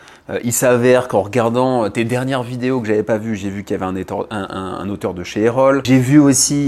Il 0.44 0.52
s'avère 0.52 1.08
qu'en 1.08 1.22
regardant 1.22 1.90
tes 1.90 2.04
dernières 2.04 2.44
vidéos 2.44 2.80
que 2.80 2.86
j'avais 2.86 3.02
pas 3.02 3.18
vues, 3.18 3.34
j'ai 3.34 3.48
vu 3.50 3.64
qu'il 3.64 3.74
y 3.76 3.82
avait 3.82 3.86
un, 3.90 3.96
auteur- 3.96 4.26
un- 4.30 4.46
un- 4.50 4.78
un 4.80 4.88
auteur 4.88 5.12
de 5.12 5.24
chez 5.24 5.42
Erol. 5.42 5.82
J'ai 5.84 5.98
vu 5.98 6.20
aussi, 6.20 6.66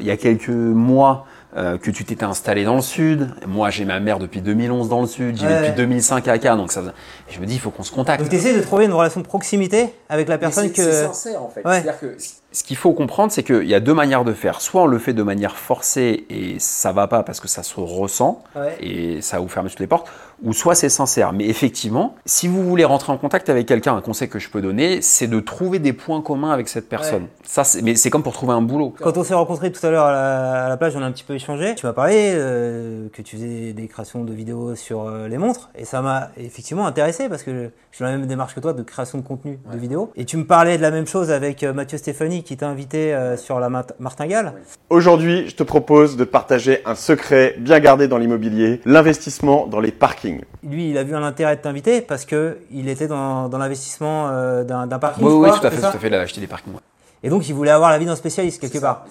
il 0.00 0.06
y 0.06 0.10
a 0.10 0.16
quelques 0.18 0.48
mois, 0.50 1.24
euh, 1.58 1.76
que 1.76 1.90
tu 1.90 2.04
t'étais 2.04 2.24
installé 2.24 2.64
dans 2.64 2.76
le 2.76 2.80
sud. 2.82 3.28
Moi, 3.46 3.68
j'ai 3.70 3.84
ma 3.84 3.98
mère 4.00 4.18
depuis 4.18 4.40
2011 4.40 4.88
dans 4.88 5.00
le 5.00 5.06
sud. 5.06 5.36
J'y 5.36 5.44
vais 5.44 5.52
Ouais. 5.52 5.60
depuis 5.62 5.76
2005 5.76 6.28
à 6.28 6.38
Cannes. 6.38 6.56
Donc, 6.56 6.70
ça, 6.72 6.82
je 7.28 7.40
me 7.40 7.46
dis, 7.46 7.54
il 7.54 7.60
faut 7.60 7.70
qu'on 7.70 7.82
se 7.82 7.90
contacte. 7.90 8.20
Donc 8.22 8.30
tu 8.30 8.36
essaies 8.36 8.54
de 8.54 8.60
trouver 8.62 8.84
une 8.84 8.92
relation 8.92 9.20
de 9.20 9.26
proximité 9.26 9.88
avec 10.08 10.28
la 10.28 10.38
personne 10.38 10.70
que. 10.72 10.82
sincère 11.06 11.42
en 11.42 11.48
fait. 11.48 11.64
Ouais. 11.66 11.80
C'est-à-dire 11.82 11.98
que 12.00 12.16
ce 12.50 12.62
qu'il 12.64 12.76
faut 12.76 12.92
comprendre, 12.92 13.30
c'est 13.30 13.42
qu'il 13.42 13.64
y 13.68 13.74
a 13.74 13.80
deux 13.80 13.92
manières 13.94 14.24
de 14.24 14.32
faire. 14.32 14.60
Soit 14.60 14.82
on 14.82 14.86
le 14.86 14.98
fait 14.98 15.12
de 15.12 15.22
manière 15.22 15.56
forcée 15.56 16.24
et 16.30 16.56
ça 16.58 16.92
va 16.92 17.06
pas 17.06 17.22
parce 17.22 17.40
que 17.40 17.48
ça 17.48 17.62
se 17.62 17.78
ressent 17.78 18.42
Ouais. 18.56 18.76
et 18.80 19.20
ça 19.20 19.38
vous 19.38 19.48
fermer 19.48 19.68
toutes 19.68 19.80
les 19.80 19.86
portes, 19.86 20.08
ou 20.42 20.52
soit 20.54 20.74
c'est 20.74 20.88
sincère. 20.88 21.32
Mais 21.34 21.46
effectivement, 21.46 22.14
si 22.24 22.48
vous 22.48 22.62
voulez 22.64 22.84
rentrer 22.84 23.12
en 23.12 23.18
contact 23.18 23.48
avec 23.50 23.66
quelqu'un, 23.66 23.94
un 23.96 24.00
conseil 24.00 24.28
que 24.30 24.38
je 24.38 24.48
peux 24.48 24.62
donner, 24.62 25.02
c'est 25.02 25.26
de 25.26 25.40
trouver 25.40 25.78
des 25.78 25.92
points 25.92 26.22
communs 26.22 26.50
avec 26.50 26.68
cette 26.68 26.88
personne. 26.88 27.24
Ouais. 27.24 27.28
Ça, 27.44 27.62
mais 27.82 27.94
c'est 27.96 28.08
comme 28.10 28.22
pour 28.22 28.32
trouver 28.32 28.54
un 28.54 28.62
boulot. 28.62 28.94
Quand 28.98 29.16
on 29.18 29.24
s'est 29.24 29.34
rencontrés 29.34 29.70
tout 29.70 29.84
à 29.86 29.90
l'heure 29.90 30.06
à 30.06 30.12
la, 30.12 30.64
à 30.64 30.68
la 30.70 30.76
plage, 30.78 30.96
on 30.96 31.02
a 31.02 31.06
un 31.06 31.12
petit 31.12 31.24
peu 31.24 31.34
échangé. 31.34 31.74
Tu 31.74 31.84
m'as 31.86 31.92
parlé 31.92 32.32
euh, 32.34 33.08
que 33.12 33.20
tu 33.22 33.36
faisais 33.36 33.72
des 33.74 33.88
créations 33.88 34.24
de 34.24 34.32
vidéos 34.32 34.74
sur 34.74 35.02
euh, 35.06 35.28
les 35.28 35.38
montres 35.38 35.68
et 35.76 35.84
ça 35.84 36.00
m'a 36.00 36.30
effectivement 36.38 36.86
intéressé 36.86 37.28
parce 37.28 37.42
que 37.42 37.50
je, 37.52 37.68
je 37.90 37.96
suis 37.96 38.04
dans 38.04 38.10
la 38.10 38.16
même 38.16 38.26
démarche 38.26 38.54
que 38.54 38.60
toi 38.60 38.72
de 38.72 38.82
création 38.82 39.18
de 39.18 39.22
contenu 39.26 39.58
de 39.70 39.76
vidéos. 39.78 40.12
Et 40.16 40.24
tu 40.24 40.36
me 40.38 40.46
parlais 40.46 40.76
de 40.78 40.82
la 40.82 40.90
même 40.90 41.06
chose 41.06 41.30
avec 41.30 41.62
euh, 41.62 41.72
Mathieu 41.74 41.98
Stéphanie 41.98 42.37
qui 42.42 42.56
t'a 42.56 42.68
invité 42.68 43.14
euh, 43.14 43.36
sur 43.36 43.60
la 43.60 43.68
Mart- 43.68 43.92
martingale. 43.98 44.54
Aujourd'hui, 44.90 45.48
je 45.48 45.54
te 45.54 45.62
propose 45.62 46.16
de 46.16 46.24
partager 46.24 46.80
un 46.84 46.94
secret 46.94 47.54
bien 47.58 47.80
gardé 47.80 48.08
dans 48.08 48.18
l'immobilier, 48.18 48.80
l'investissement 48.84 49.66
dans 49.66 49.80
les 49.80 49.92
parkings. 49.92 50.42
Lui, 50.62 50.90
il 50.90 50.98
a 50.98 51.02
vu 51.04 51.14
un 51.14 51.22
intérêt 51.22 51.56
de 51.56 51.60
t'inviter 51.62 52.00
parce 52.00 52.24
que 52.24 52.58
il 52.70 52.88
était 52.88 53.06
dans, 53.08 53.48
dans 53.48 53.58
l'investissement 53.58 54.28
euh, 54.30 54.64
d'un 54.64 54.86
parking. 54.98 55.24
Oui, 55.24 55.32
oui, 55.32 55.48
crois, 55.48 55.60
tout 55.60 55.66
à 55.66 55.70
fait, 55.70 55.80
tout 55.80 55.86
à 55.86 55.92
fait. 55.92 56.06
Il 56.08 56.14
a 56.14 56.20
acheté 56.20 56.40
des 56.40 56.46
parkings. 56.46 56.72
ouais. 56.74 56.80
Et 57.22 57.30
donc, 57.30 57.48
il 57.48 57.54
voulait 57.54 57.72
avoir 57.72 57.90
l'avis 57.90 58.06
d'un 58.06 58.14
spécialiste 58.14 58.60
quelque 58.60 58.78
part. 58.78 59.04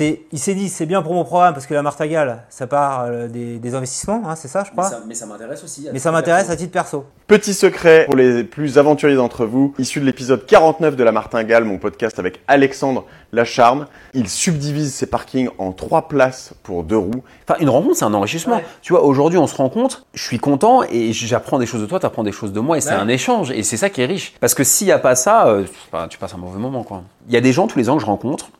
Il 0.00 0.38
s'est 0.40 0.54
dit 0.54 0.68
c'est 0.68 0.86
bien 0.86 1.02
pour 1.02 1.14
mon 1.14 1.24
programme 1.24 1.54
parce 1.54 1.66
que 1.66 1.74
la 1.74 1.82
Martingale, 1.82 2.42
ça 2.48 2.66
part 2.66 3.04
euh, 3.06 3.28
des, 3.28 3.58
des 3.58 3.74
investissements, 3.74 4.22
hein, 4.26 4.34
c'est 4.34 4.48
ça, 4.48 4.64
je 4.64 4.72
crois. 4.72 4.90
Mais 5.06 5.14
ça, 5.14 5.26
m'intéresse 5.26 5.62
aussi. 5.62 5.88
Mais 5.92 5.98
ça 6.00 6.10
m'intéresse 6.10 6.50
à 6.50 6.56
titre 6.56 6.72
perso. 6.72 7.04
Petit 7.28 7.54
secret 7.54 8.04
pour 8.06 8.16
les 8.16 8.42
plus 8.44 8.76
aventuriers 8.78 9.14
d'entre 9.16 9.46
vous, 9.46 9.72
issu 9.78 10.00
de 10.00 10.04
l'épisode 10.04 10.46
49 10.46 10.96
de 10.96 11.04
La 11.04 11.12
Martingale, 11.12 11.64
mon 11.64 11.78
podcast 11.78 12.18
avec 12.18 12.40
Alexandre 12.48 13.04
Lacharme. 13.32 13.86
Il 14.14 14.28
subdivise 14.28 14.92
ses 14.92 15.06
parkings 15.06 15.48
en 15.58 15.72
trois 15.72 16.08
places 16.08 16.54
pour 16.64 16.82
deux 16.82 16.98
roues. 16.98 17.22
Enfin, 17.48 17.58
une 17.60 17.68
rencontre, 17.70 17.96
c'est 17.96 18.04
un 18.04 18.14
enrichissement. 18.14 18.56
Ouais. 18.56 18.64
Tu 18.82 18.92
vois, 18.92 19.04
aujourd'hui, 19.04 19.38
on 19.38 19.46
se 19.46 19.56
rencontre, 19.56 20.06
je 20.14 20.22
suis 20.24 20.38
content 20.38 20.82
et 20.90 21.12
j'apprends 21.12 21.58
des 21.58 21.66
choses 21.66 21.80
de 21.82 21.86
toi, 21.86 22.00
tu 22.00 22.06
apprends 22.06 22.24
des 22.24 22.32
choses 22.32 22.52
de 22.52 22.60
moi 22.60 22.76
et 22.78 22.80
c'est 22.80 22.90
Ouais. 22.90 22.96
un 22.96 23.08
échange 23.08 23.50
et 23.52 23.62
c'est 23.62 23.76
ça 23.76 23.90
qui 23.90 24.00
est 24.02 24.06
riche. 24.06 24.34
Parce 24.40 24.54
que 24.54 24.64
s'il 24.64 24.86
n'y 24.88 24.92
a 24.92 24.98
pas 24.98 25.14
ça, 25.14 25.46
euh, 25.46 25.64
tu 26.10 26.18
passes 26.18 26.34
un 26.34 26.38
mauvais 26.38 26.58
moment, 26.58 26.82
quoi. 26.82 27.02
Il 27.28 27.34
y 27.34 27.36
a 27.36 27.40
des 27.40 27.52
gens 27.52 27.66
tous 27.68 27.78
les 27.78 27.88
ans 27.88 27.94
que 27.96 28.00
je 28.02 28.06
rencontre 28.06 28.50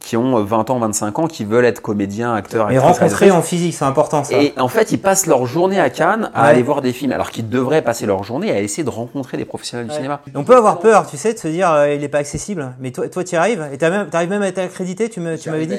qui 0.00 0.16
ont 0.16 0.38
euh, 0.38 0.42
20 0.42 0.70
ans, 0.70 0.78
25 0.78 1.18
ans, 1.18 1.26
qui 1.26 1.44
veulent 1.44 1.64
être 1.64 1.80
comédiens, 1.82 2.34
acteurs, 2.34 2.70
Et 2.70 2.78
rencontrer 2.78 3.30
en 3.30 3.42
physique, 3.42 3.74
c'est 3.74 3.84
important 3.84 4.24
ça. 4.24 4.34
Et 4.36 4.52
en 4.58 4.68
fait, 4.68 4.92
ils 4.92 5.00
passent 5.00 5.26
leur 5.26 5.46
journée 5.46 5.80
à 5.80 5.90
Cannes 5.90 6.30
à 6.34 6.42
Ouais. 6.44 6.48
aller 6.50 6.62
voir 6.62 6.80
des 6.82 6.92
films, 6.92 7.12
alors 7.12 7.30
qu'ils 7.30 7.48
devraient 7.48 7.82
passer 7.82 8.06
leur 8.06 8.24
journée 8.24 8.50
à 8.50 8.60
essayer 8.60 8.84
de 8.84 8.90
rencontrer 8.90 9.36
des 9.36 9.44
professionnels 9.44 9.86
du 9.88 9.94
cinéma. 9.94 10.20
On 10.34 10.44
peut 10.44 10.56
avoir 10.56 10.78
peur, 10.78 11.06
tu 11.06 11.16
sais, 11.16 11.34
de 11.34 11.38
se 11.38 11.48
dire 11.48 11.70
euh, 11.72 11.92
il 11.94 12.00
n'est 12.00 12.08
pas 12.08 12.18
accessible. 12.18 12.72
Mais 12.80 12.90
toi, 12.90 13.08
toi, 13.08 13.24
tu 13.24 13.34
y 13.34 13.38
arrives 13.38 13.66
et 13.72 13.78
tu 13.78 13.84
même, 13.84 14.08
t'arrives 14.08 14.30
même 14.30 14.42
à 14.42 14.48
être 14.48 14.58
accrédité, 14.58 15.08
tu 15.08 15.20
m'avais 15.20 15.66
dit. 15.66 15.78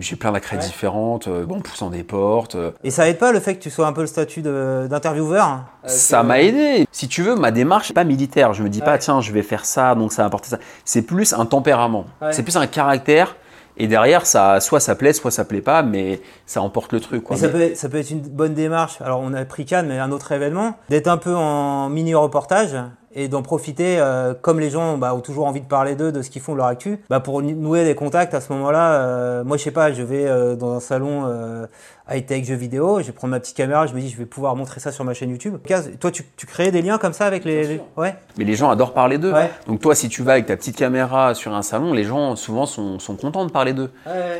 J'ai 0.00 0.16
plein 0.16 0.32
d'accreds 0.32 0.56
Ouais. 0.56 0.62
différentes, 0.62 1.28
euh, 1.28 1.44
bon, 1.44 1.60
poussant 1.60 1.90
des 1.90 2.02
portes. 2.02 2.54
euh, 2.54 2.70
Et 2.84 2.90
ça 2.90 3.08
aide 3.08 3.18
pas 3.18 3.32
le 3.32 3.40
fait 3.40 3.54
que 3.56 3.62
tu 3.62 3.70
sois 3.70 3.86
un 3.86 3.92
peu 3.92 4.00
le 4.02 4.06
statut 4.06 4.42
d'intervieweur 4.88 5.64
Ça 5.86 6.22
m'a 6.22 6.40
aidé. 6.40 6.86
Si 6.92 7.08
tu 7.08 7.22
veux, 7.22 7.34
ma 7.34 7.50
démarche 7.50 7.90
n'est 7.90 7.94
pas 7.94 8.04
militaire. 8.04 8.54
Je 8.54 8.62
me 8.62 8.68
dis 8.68 8.80
pas, 8.80 8.98
tiens, 8.98 9.20
je 9.20 9.32
vais 9.32 9.42
faire 9.42 9.64
ça, 9.64 9.94
donc 9.94 10.12
ça 10.12 10.22
va 10.22 10.26
apporter 10.26 10.48
ça. 10.48 10.58
C'est 10.84 11.02
plus 11.02 11.32
un 11.32 11.44
tempérament. 11.46 12.06
Ouais. 12.22 12.32
C'est 12.32 12.42
plus 12.42 12.56
un 12.56 12.66
caractère. 12.66 13.33
Et 13.76 13.86
derrière, 13.88 14.24
ça, 14.26 14.60
soit 14.60 14.80
ça 14.80 14.94
plaît, 14.94 15.12
soit 15.12 15.30
ça 15.32 15.44
plaît 15.44 15.60
pas, 15.60 15.82
mais 15.82 16.20
ça 16.46 16.62
emporte 16.62 16.92
le 16.92 17.00
truc. 17.00 17.24
Quoi. 17.24 17.36
Ça 17.36 17.48
peut, 17.48 17.60
être- 17.60 17.76
ça 17.76 17.88
peut 17.88 17.98
être 17.98 18.10
une 18.10 18.20
bonne 18.20 18.54
démarche. 18.54 19.00
Alors, 19.00 19.20
on 19.22 19.32
a 19.34 19.44
pris 19.44 19.64
Cannes, 19.64 19.86
mais 19.88 19.98
un 19.98 20.12
autre 20.12 20.30
événement, 20.32 20.76
d'être 20.90 21.08
un 21.08 21.16
peu 21.16 21.34
en 21.34 21.88
mini 21.88 22.14
reportage 22.14 22.76
et 23.16 23.28
d'en 23.28 23.42
profiter, 23.42 23.98
euh, 24.00 24.34
comme 24.40 24.58
les 24.60 24.70
gens 24.70 24.96
bah, 24.98 25.14
ont 25.14 25.20
toujours 25.20 25.46
envie 25.46 25.60
de 25.60 25.66
parler 25.66 25.94
d'eux, 25.96 26.10
de 26.12 26.20
ce 26.22 26.30
qu'ils 26.30 26.42
font 26.42 26.52
de 26.52 26.58
leur 26.58 26.66
actu, 26.66 26.98
bah, 27.10 27.20
pour 27.20 27.42
nouer 27.42 27.84
des 27.84 27.94
contacts 27.94 28.34
à 28.34 28.40
ce 28.40 28.52
moment-là. 28.52 28.92
euh, 28.94 29.44
moi, 29.44 29.56
je 29.56 29.62
sais 29.62 29.70
pas, 29.70 29.92
je 29.92 30.02
vais 30.02 30.26
euh, 30.26 30.56
dans 30.56 30.72
un 30.74 30.80
salon 30.80 31.24
euh, 31.26 31.66
high-tech 32.10 32.44
jeux 32.44 32.54
vidéo, 32.54 33.00
je 33.00 33.06
vais 33.06 33.12
prendre 33.12 33.30
ma 33.30 33.40
petite 33.40 33.56
caméra, 33.56 33.86
je 33.86 33.94
me 33.94 34.00
dis, 34.00 34.10
je 34.10 34.16
vais 34.18 34.26
pouvoir 34.26 34.56
montrer 34.56 34.78
ça 34.80 34.92
sur 34.92 35.04
ma 35.04 35.14
chaîne 35.14 35.30
YouTube. 35.30 35.56
Toi, 36.00 36.10
tu, 36.10 36.24
tu 36.36 36.46
crées 36.46 36.70
des 36.70 36.82
liens 36.82 36.98
comme 36.98 37.12
ça 37.14 37.24
avec 37.26 37.44
les. 37.44 37.66
les- 37.66 37.80
Ouais. 37.96 38.14
mais 38.36 38.44
les 38.44 38.54
gens 38.56 38.68
adorent 38.70 38.92
parler 38.92 39.16
d'eux. 39.18 39.32
Ouais. 39.32 39.50
Donc 39.66 39.80
toi, 39.80 39.94
si 39.94 40.08
tu 40.10 40.22
vas 40.22 40.32
avec 40.32 40.46
ta 40.46 40.56
petite 40.56 40.76
caméra 40.76 41.34
sur 41.34 41.54
un 41.54 41.62
salon, 41.62 41.92
les 41.94 42.04
gens 42.04 42.36
souvent 42.36 42.66
sont, 42.66 42.98
sont 42.98 43.16
contents 43.16 43.46
de 43.46 43.50
parler 43.50 43.72
d'eux. 43.72 43.90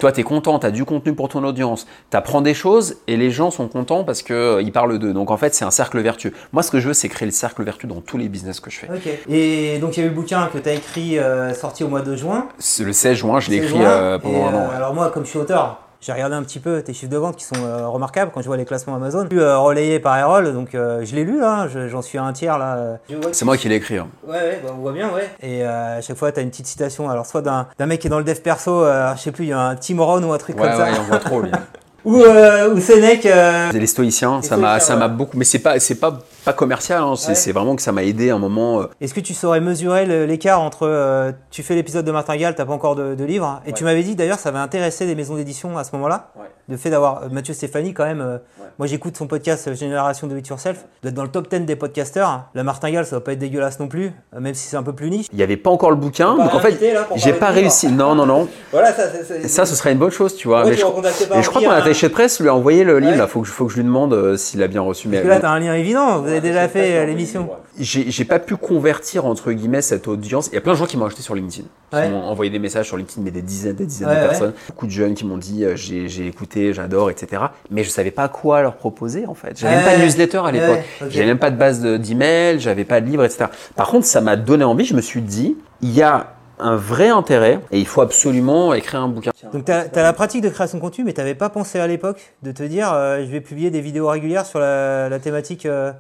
Toi, 0.00 0.12
tu 0.12 0.21
es 0.21 0.23
content, 0.25 0.59
tu 0.59 0.66
as 0.66 0.71
du 0.71 0.85
contenu 0.85 1.14
pour 1.14 1.28
ton 1.28 1.42
audience, 1.44 1.87
tu 2.11 2.16
apprends 2.16 2.42
des 2.42 2.54
choses 2.54 2.97
et 3.06 3.16
les 3.16 3.30
gens 3.30 3.50
sont 3.50 3.68
contents 3.68 4.04
parce 4.04 4.23
qu'ils 4.23 4.73
parlent 4.73 4.99
d'eux. 4.99 5.12
Donc 5.14 5.30
en 5.30 5.37
fait, 5.37 5.54
c'est 5.54 5.64
un 5.64 5.71
cercle 5.71 6.00
vertueux. 6.00 6.33
Moi, 6.52 6.62
ce 6.62 6.71
que 6.71 6.80
je 6.80 6.88
veux, 6.88 6.94
c'est 6.94 7.09
créer 7.09 7.26
le 7.26 7.33
cercle 7.33 7.62
vertueux 7.64 7.88
dans 7.88 8.00
tous 8.00 8.18
les 8.18 8.28
business 8.28 8.61
que 8.61 8.71
je 8.71 8.78
fais. 8.80 8.88
Ok. 8.90 9.09
Et 9.28 9.78
donc, 9.78 9.97
il 9.97 10.00
y 10.00 10.02
a 10.02 10.06
eu 10.06 10.11
le 10.11 10.14
bouquin 10.14 10.49
que 10.52 10.59
tu 10.59 10.68
as 10.68 10.75
écrit, 10.75 11.18
euh, 11.18 11.54
sorti 11.54 11.83
au 11.85 11.88
mois 11.88 12.02
de 12.02 12.14
juin. 12.14 12.49
Le 12.80 12.92
16 12.92 13.16
juin, 13.16 13.40
je 13.40 13.50
l'ai 13.50 13.56
écrit 13.56 13.68
juin. 13.78 13.80
euh, 13.88 14.18
pendant 14.18 14.35
Et, 14.38 14.42
un 14.42 14.54
an. 14.54 14.68
euh. 14.71 14.76
Alors 14.76 14.92
moi, 14.94 15.11
comme 15.11 15.25
je 15.25 15.30
suis 15.30 15.38
auteur, 15.38 15.80
j'ai 16.04 16.12
regardé 16.12 16.34
un 16.37 16.42
petit 16.42 16.58
peu 16.58 16.82
tes 16.82 16.92
chiffres 16.92 17.11
de 17.11 17.16
vente 17.16 17.37
qui 17.37 17.44
sont 17.44 17.54
euh, 17.64 17.88
remarquables 17.88 18.30
quand 18.34 18.42
je 18.42 18.46
vois 18.46 18.56
les 18.58 18.66
classements 18.66 18.94
Amazon. 18.94 19.26
Plus 19.26 19.40
euh, 19.40 19.56
relayé 19.58 19.99
par 20.00 20.18
Erol, 20.18 20.52
donc 20.52 20.75
euh, 20.75 21.02
je 21.04 21.14
l'ai 21.14 21.25
lu 21.25 21.40
là, 21.40 21.66
je- 21.73 21.88
j'en 21.88 22.02
suis 22.02 22.18
à 22.18 22.25
un 22.25 22.32
tiers 22.34 22.58
là. 22.58 22.99
C'est 23.32 23.44
moi 23.46 23.56
qui 23.56 23.68
l'ai 23.68 23.76
écrit. 23.76 23.96
hein. 23.96 24.08
Ouais, 24.26 24.34
ouais, 24.34 24.61
bah, 24.62 24.70
on 24.76 24.80
voit 24.82 24.92
bien, 24.92 25.08
ouais. 25.14 25.30
Et 25.42 25.64
euh, 25.64 25.99
à 25.99 26.00
chaque 26.02 26.16
fois, 26.18 26.30
tu 26.30 26.40
as 26.40 26.42
une 26.42 26.50
petite 26.50 26.66
citation, 26.66 27.08
alors 27.08 27.25
soit 27.25 27.40
d'un 27.42 27.66
mec 27.87 28.00
qui 28.00 28.08
est 28.08 28.11
dans 28.11 28.18
le 28.18 28.25
dev 28.25 28.38
perso, 28.40 28.84
euh, 28.84 29.14
je 29.16 29.20
sais 29.23 29.32
plus, 29.32 29.44
il 29.46 29.49
y 29.49 29.52
a 29.54 29.58
un 29.61 29.76
Tim 29.76 29.99
Ron 30.00 30.23
ou 30.23 30.32
un 30.32 30.38
truc 30.38 30.56
Ouais, 30.56 30.62
comme 30.68 30.73
ça. 30.76 30.84
ouais, 30.84 30.90
il 30.92 31.00
en 31.00 31.04
voit 31.04 31.18
trop, 31.18 31.40
lui. 31.40 31.50
Ou, 32.04 32.20
euh, 32.20 32.75
ou 32.75 32.80
Sénèque. 32.80 33.25
euh, 33.25 33.68
C'est 33.73 33.78
les 33.80 33.87
stoïciens, 33.87 34.40
Les 34.42 34.46
ça 34.46 34.58
m'a, 34.58 34.76
ouais. 34.78 35.08
beaucoup, 35.08 35.38
mais 35.38 35.44
c'est 35.46 35.61
pas, 35.61 35.80
c'est 35.80 35.94
pas, 35.94 36.18
pas 36.45 36.53
commercial, 36.53 37.03
hein, 37.03 37.15
c'est, 37.17 37.29
Ouais. 37.31 37.35
c'est 37.35 37.53
vraiment 37.53 37.77
que 37.77 37.83
ça 37.83 37.93
m'a 37.93 38.05
aidé 38.05 38.31
à 38.31 38.35
un 38.35 38.39
moment. 38.39 38.81
euh, 38.83 38.87
Est-ce 39.01 39.15
que 39.15 39.21
tu 39.21 39.35
saurais 39.35 39.61
mesurer 39.61 40.27
l'écart 40.27 40.61
entre 40.61 40.87
euh, 40.87 41.33
tu 41.51 41.63
fais 41.63 41.75
l'épisode 41.75 42.05
de 42.05 42.13
Martingale, 42.13 42.55
t'as 42.55 42.65
pas 42.65 42.73
encore 42.73 42.95
de, 42.97 43.15
de 43.15 43.25
livre, 43.25 43.61
et 43.67 43.73
tu 43.73 43.85
m'avais 43.85 44.03
dit 44.03 44.15
d'ailleurs 44.15 44.39
ça 44.39 44.51
va 44.51 44.61
intéresser 44.61 45.07
des 45.07 45.15
maisons 45.15 45.37
d'édition 45.37 45.77
à 45.79 45.85
ce 45.85 45.91
moment-là, 45.95 46.31
Ouais. 46.37 46.45
le 46.69 46.77
fait 46.77 46.91
d'avoir 46.91 47.23
euh, 47.25 47.29
Mathieu 47.31 47.55
Stéphanie 47.55 47.95
quand 47.95 48.05
même. 48.05 48.41
Moi 48.79 48.89
j'écoute 48.89 49.17
son 49.17 49.29
podcast 49.29 49.73
Génération 49.75 50.27
de 50.27 50.37
It 50.37 50.49
Yourself, 50.49 50.85
d'être 51.05 51.15
dans 51.15 51.23
le 51.23 51.29
top 51.29 51.49
10 51.49 51.61
des 51.61 51.77
podcasters. 51.77 52.45
La 52.55 52.65
Martingale 52.65 53.07
ça 53.07 53.17
va 53.17 53.21
pas 53.21 53.33
être 53.33 53.39
dégueulasse 53.39 53.79
non 53.79 53.87
plus, 53.87 54.13
même 54.39 54.55
si 54.55 54.67
c'est 54.67 54.77
un 54.77 54.83
peu 54.83 54.93
plus 54.93 55.11
niche. 55.11 55.27
Il 55.33 55.39
y 55.39 55.43
avait 55.45 55.57
pas 55.57 55.71
encore 55.71 55.91
le 55.91 55.97
bouquin, 55.97 56.37
donc 56.37 56.53
en 56.53 56.59
fait, 56.61 56.79
j'ai 57.17 57.33
pas 57.33 57.51
réussi. 57.51 57.93
Non, 57.93 58.15
non, 58.15 58.27
non. 58.27 58.49
Voilà, 58.73 58.93
ça, 58.93 59.05
Et 59.43 59.47
ça, 59.49 59.65
ce 59.67 59.77
serait 59.77 59.93
une 59.93 59.99
bonne 59.99 60.11
chose, 60.11 60.35
tu 60.35 60.49
vois. 60.49 60.65
Mais 60.65 60.73
tu 60.73 60.79
je, 60.79 60.83
crois 60.83 61.63
qu'on 61.63 61.71
a 61.71 61.75
hein 61.75 61.79
attaché 61.79 62.09
de 62.09 62.13
presse 62.13 62.41
lui 62.41 62.49
a 62.49 62.55
envoyé 62.55 62.83
le 62.83 62.99
livre. 62.99 63.17
Là, 63.17 63.27
faut 63.29 63.43
que, 63.43 63.47
je- 63.47 63.53
faut 63.53 63.67
que 63.67 63.71
je 63.73 63.77
lui 63.77 63.85
demande 63.85 64.37
s'il 64.37 64.61
a 64.63 64.67
bien 64.67 64.81
reçu. 64.81 65.09
Parce 65.09 65.23
que 65.23 65.29
là 65.29 65.39
t'as 65.41 65.51
un 65.51 65.61
lien 65.61 65.75
évident, 65.75 66.21
avez 66.38 66.49
déjà 66.49 66.69
fait 66.69 66.97
euh, 66.99 67.05
l'émission. 67.07 67.49
j'ai, 67.79 68.25
pas 68.25 68.38
pu 68.38 68.57
convertir 68.57 69.26
entre 69.26 69.53
guillemets 69.53 69.83
cette 69.83 70.09
audience. 70.09 70.49
Il 70.53 70.55
y 70.55 70.59
a 70.59 70.61
plein 70.61 70.73
de 70.73 70.79
gens 70.79 70.87
qui 70.87 70.97
m'ont 70.97 71.07
ajouté 71.07 71.23
sur 71.23 71.35
LinkedIn, 71.35 71.67
qui 71.91 71.97
Ouais. 71.97 72.09
m'ont 72.09 72.23
envoyé 72.25 72.50
des 72.50 72.59
messages 72.59 72.87
sur 72.87 72.97
LinkedIn, 72.97 73.23
mais 73.23 73.31
des 73.31 73.43
dizaines, 73.43 73.76
des 73.76 73.87
dizaines 73.87 74.09
Ouais, 74.09 74.14
de 74.17 74.21
ouais. 74.21 74.29
personnes. 74.29 74.53
Beaucoup 74.69 74.87
de 74.87 74.91
jeunes 74.93 75.14
qui 75.14 75.25
m'ont 75.26 75.38
dit 75.38 75.64
euh, 75.64 75.75
j'ai, 75.76 76.26
écouté, 76.26 76.73
j'adore, 76.73 77.11
etc. 77.11 77.43
Mais 77.71 77.85
je 77.85 77.91
savais 77.91 78.11
pas 78.11 78.29
quoi 78.29 78.62
leur 78.62 78.76
proposer 78.76 79.26
en 79.26 79.35
fait. 79.35 79.59
J'avais 79.59 79.76
même 79.76 79.85
pas 79.85 79.97
de 79.97 80.03
newsletter 80.03 80.43
à 80.45 80.53
l'époque. 80.53 80.81
J'avais 81.09 81.26
même 81.26 81.38
pas 81.38 81.50
de 81.50 81.57
base 81.57 81.81
de- 81.81 81.97
d'email, 81.97 82.61
j'avais 82.61 82.85
pas 82.85 83.00
de 83.00 83.07
livre, 83.07 83.25
etc. 83.25 83.47
Par 83.76 83.88
contre, 83.88 84.07
ça 84.07 84.21
m'a 84.21 84.37
donné 84.37 84.64
envie. 84.64 84.85
Je 84.85 84.95
me 84.95 85.00
suis 85.00 85.23
dit, 85.23 85.57
il 85.83 85.91
y 85.93 86.03
a 86.03 86.31
un 86.61 86.76
vrai 86.76 87.09
intérêt 87.09 87.59
et 87.73 87.81
il 87.81 87.87
faut 87.87 88.00
absolument 88.00 88.75
écrire 88.75 89.00
un 89.00 89.09
bouquin. 89.09 89.33
Donc 89.53 89.64
tu 89.64 89.73
as, 89.73 89.88
la 89.93 90.12
pratique 90.12 90.41
de 90.41 90.49
création 90.49 90.79
de 90.79 90.83
contenu, 90.83 91.03
mais 91.03 91.12
t'avais 91.12 91.35
pas 91.35 91.49
pensé 91.49 91.81
à 91.81 91.87
l'époque 91.88 92.33
de 92.45 92.53
te 92.53 92.62
dire 92.62 92.93
euh, 92.93 93.19
je 93.25 93.31
vais 93.31 93.41
publier 93.41 93.71
des 93.73 93.81
vidéos 93.81 94.07
régulières 94.09 94.47
sur 94.47 94.61
la, 94.61 95.09
la 95.09 95.19
thématique 95.19 95.67
euh, 95.67 95.91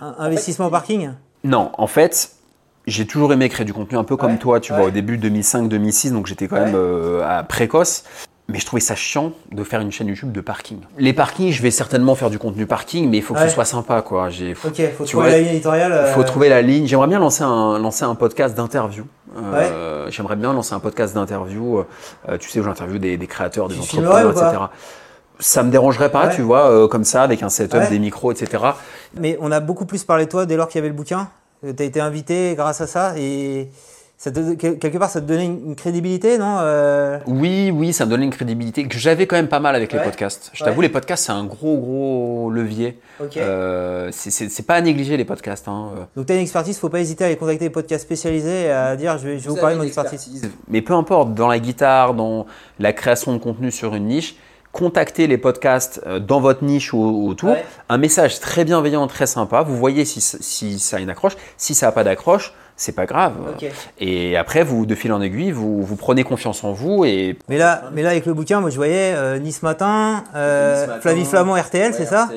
in- 0.00 0.14
investissement 0.18 0.70
parking 0.70 1.10
Non, 1.44 1.70
en 1.76 1.86
fait, 1.86 2.30
j'ai 2.86 3.06
toujours 3.06 3.32
aimé 3.32 3.48
créer 3.48 3.64
du 3.66 3.72
contenu 3.74 3.98
un 3.98 4.04
peu 4.04 4.16
comme 4.16 4.32
Ouais, 4.32 4.38
toi, 4.38 4.60
tu 4.60 4.72
ouais. 4.72 4.78
vois, 4.78 4.88
au 4.88 4.90
début 4.90 5.18
2005-2006, 5.18 6.12
donc 6.12 6.26
j'étais 6.26 6.48
quand 6.48 6.56
Ouais. 6.56 6.64
même 6.66 6.74
euh, 6.76 7.22
à- 7.26 7.42
précoce. 7.42 8.04
Mais 8.50 8.58
je 8.58 8.64
trouvais 8.64 8.80
ça 8.80 8.94
chiant 8.94 9.32
de 9.52 9.62
faire 9.62 9.82
une 9.82 9.92
chaîne 9.92 10.06
YouTube 10.08 10.32
de 10.32 10.40
parking. 10.40 10.78
Les 10.96 11.12
parkings, 11.12 11.52
je 11.52 11.60
vais 11.60 11.70
certainement 11.70 12.14
faire 12.14 12.30
du 12.30 12.38
contenu 12.38 12.64
parking, 12.64 13.10
mais 13.10 13.18
il 13.18 13.22
faut 13.22 13.34
que 13.34 13.40
Ouais. 13.40 13.48
ce 13.48 13.52
soit 13.52 13.66
sympa, 13.66 14.00
quoi. 14.00 14.30
J'ai, 14.30 14.52
Ok, 14.52 14.80
faut 14.96 15.04
Tu 15.04 15.10
trouver 15.10 15.12
vois, 15.12 15.28
la 15.28 15.38
ligne 15.40 15.48
éditoriale. 15.48 15.92
euh, 15.92 16.14
faut 16.14 16.24
trouver 16.24 16.48
la 16.48 16.62
ligne. 16.62 16.86
J'aimerais 16.86 17.08
bien 17.08 17.18
lancer 17.18 17.42
un, 17.42 17.78
lancer 17.78 18.04
un 18.04 18.14
podcast 18.14 18.54
d'interview. 18.56 19.04
Euh, 19.36 20.06
J'aimerais 20.10 20.36
bien 20.36 20.54
lancer 20.54 20.72
un 20.72 20.80
podcast 20.80 21.14
d'interview, 21.14 21.80
euh, 22.30 22.38
tu 22.38 22.48
sais, 22.48 22.60
où 22.60 22.62
j'interviewe 22.64 22.98
des, 22.98 23.18
des 23.18 23.26
créateurs, 23.26 23.68
des 23.68 23.74
Tu 23.74 23.80
entrepreneurs, 23.82 24.14
filmerais 24.16 24.30
ou 24.34 24.40
pas 24.40 24.48
etc. 24.48 24.64
Ça 25.40 25.62
me 25.62 25.70
dérangerait 25.70 26.10
pas, 26.10 26.26
Ouais. 26.28 26.34
tu 26.34 26.42
vois, 26.42 26.68
euh, 26.70 26.88
comme 26.88 27.04
ça, 27.04 27.22
avec 27.22 27.42
un 27.42 27.48
setup, 27.48 27.74
Ouais. 27.78 27.88
des 27.90 27.98
micros, 27.98 28.32
etc. 28.32 28.62
Mais 29.18 29.38
on 29.40 29.52
a 29.52 29.60
beaucoup 29.60 29.86
plus 29.86 30.04
parlé 30.04 30.24
de 30.24 30.30
toi 30.30 30.46
dès 30.46 30.56
lors 30.56 30.68
qu'il 30.68 30.78
y 30.78 30.80
avait 30.80 30.88
le 30.88 30.94
bouquin. 30.94 31.28
Tu 31.62 31.82
as 31.82 31.84
été 31.86 32.00
invité 32.00 32.54
grâce 32.56 32.80
à 32.80 32.86
ça 32.86 33.14
et 33.16 33.68
ça 34.16 34.32
te- 34.32 34.54
quel- 34.54 34.78
quelque 34.78 34.98
part 34.98 35.10
ça 35.10 35.20
te 35.20 35.26
donnait 35.26 35.44
une, 35.46 35.76
crédibilité, 35.76 36.38
non 36.38 36.56
Euh, 36.60 37.18
Oui, 37.28 37.70
oui, 37.72 37.92
ça 37.92 38.04
me 38.04 38.10
donnait 38.10 38.24
une 38.24 38.32
crédibilité 38.32 38.86
que 38.88 38.98
j'avais 38.98 39.26
quand 39.28 39.36
même 39.36 39.46
pas 39.48 39.60
mal 39.60 39.76
avec 39.76 39.92
les 39.92 40.00
podcasts. 40.00 40.50
Je 40.54 40.62
Ouais. 40.64 40.70
t'avoue, 40.70 40.80
les 40.80 40.88
podcasts, 40.88 41.26
c'est 41.26 41.32
un 41.32 41.44
gros, 41.44 41.78
gros 41.78 42.50
levier. 42.50 42.98
Ok. 43.22 43.36
Euh, 43.36 44.08
c'est- 44.12 44.66
pas 44.66 44.74
à 44.74 44.80
négliger, 44.80 45.16
les 45.16 45.24
podcasts. 45.24 45.68
Hein. 45.68 45.90
euh. 45.96 46.00
Donc 46.16 46.26
tu 46.26 46.32
as 46.32 46.36
une 46.36 46.42
expertise, 46.42 46.78
faut 46.78 46.88
pas 46.88 46.98
hésiter 47.00 47.22
à 47.24 47.26
aller 47.28 47.36
contacter 47.36 47.64
des 47.66 47.70
podcasts 47.70 48.04
spécialisés 48.04 48.64
et 48.66 48.70
à 48.70 48.96
dire 48.96 49.18
je 49.18 49.26
vais, 49.28 49.38
je 49.38 49.44
vais 49.44 49.50
vous, 49.50 49.56
parler 49.56 49.74
de 49.76 49.80
mon 49.80 49.86
expertise. 49.86 50.50
Mais 50.68 50.82
peu 50.82 50.94
importe, 50.94 51.34
dans 51.34 51.46
la 51.48 51.58
guitare, 51.60 52.14
dans 52.14 52.46
la 52.80 52.92
création 52.92 53.32
de 53.32 53.38
contenu 53.38 53.70
sur 53.70 53.94
une 53.94 54.06
niche, 54.06 54.36
contactez 54.72 55.26
les 55.26 55.38
podcasts 55.38 56.00
euh, 56.06 56.18
dans 56.18 56.40
votre 56.40 56.64
niche 56.64 56.92
ou 56.92 57.28
autour. 57.28 57.50
Ouais. 57.50 57.64
Un 57.88 57.98
message 57.98 58.40
très 58.40 58.64
bienveillant, 58.64 59.06
très 59.06 59.26
sympa. 59.26 59.62
Vous 59.62 59.76
voyez 59.76 60.04
si, 60.04 60.20
si 60.20 60.78
ça 60.78 60.96
a 60.96 61.00
une 61.00 61.10
accroche. 61.10 61.36
Si 61.56 61.74
ça 61.74 61.86
n'a 61.86 61.92
pas 61.92 62.04
d'accroche, 62.04 62.52
c'est 62.78 62.92
pas 62.92 63.06
grave. 63.06 63.34
Et 63.98 64.36
après, 64.36 64.62
vous, 64.62 64.86
de 64.86 64.94
fil 64.94 65.12
en 65.12 65.20
aiguille, 65.20 65.50
vous, 65.50 65.82
vous 65.82 65.96
prenez 65.96 66.22
confiance 66.22 66.62
en 66.62 66.72
vous 66.72 67.04
et 67.04 67.36
Mais 67.48 67.58
là, 67.58 67.90
mais 67.92 68.02
là 68.02 68.10
avec 68.10 68.24
le 68.24 68.34
bouquin, 68.34 68.60
moi 68.60 68.70
je 68.70 68.76
voyais 68.76 69.14
euh, 69.16 69.38
Nice 69.40 69.62
Matin, 69.64 70.22
euh, 70.36 71.00
Flavie 71.00 71.24
Flamand 71.24 71.54
RTL, 71.54 71.92
c'est 71.92 72.06
ça 72.06 72.28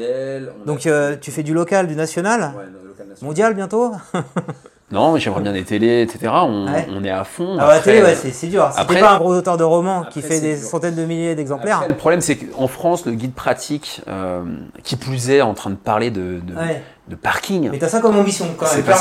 Donc 0.65 0.87
euh, 0.87 1.15
tu 1.21 1.31
fais 1.31 1.43
du 1.43 1.53
local, 1.53 1.87
du 1.87 1.95
national, 1.95 2.53
mondial 3.21 3.53
bientôt 3.53 3.91
Non, 4.91 5.13
mais 5.13 5.19
j'aimerais 5.19 5.41
bien 5.41 5.53
des 5.53 5.63
télés, 5.63 6.01
etc. 6.01 6.31
On, 6.43 6.65
Ouais. 6.67 6.87
on 6.93 7.03
est 7.03 7.09
à 7.09 7.23
fond. 7.23 7.57
Ah, 7.59 7.67
la 7.67 7.79
télé, 7.79 8.01
ouais, 8.01 8.15
c'est 8.15 8.31
c'est 8.31 8.47
dur. 8.47 8.69
Si 8.73 8.79
après- 8.79 8.99
pas 8.99 9.11
un 9.13 9.17
gros 9.19 9.33
auteur 9.35 9.57
de 9.57 9.63
romans 9.63 10.03
qui 10.11 10.21
fait 10.21 10.39
des 10.41 10.55
dur. 10.57 10.67
centaines 10.67 10.95
de 10.95 11.05
milliers 11.05 11.33
d'exemplaires, 11.35 11.83
Le 11.87 11.95
problème, 11.95 12.21
c'est 12.21 12.35
qu'en 12.35 12.67
France, 12.67 13.05
le 13.05 13.13
guide 13.13 13.33
pratique, 13.33 14.01
euh, 14.07 14.43
qui 14.83 14.95
plus 14.97 15.29
est 15.29 15.41
en 15.41 15.53
train 15.53 15.69
de 15.69 15.75
parler 15.75 16.11
de, 16.11 16.41
de, 16.45 16.53
ouais. 16.55 16.83
de 17.07 17.15
parking, 17.15 17.69
Mais 17.71 17.77
t'as 17.79 17.87
ça 17.87 18.01
comme 18.01 18.17
ambition 18.17 18.47
quand 18.57 18.65
c'est 18.65 18.85
même. 18.87 18.95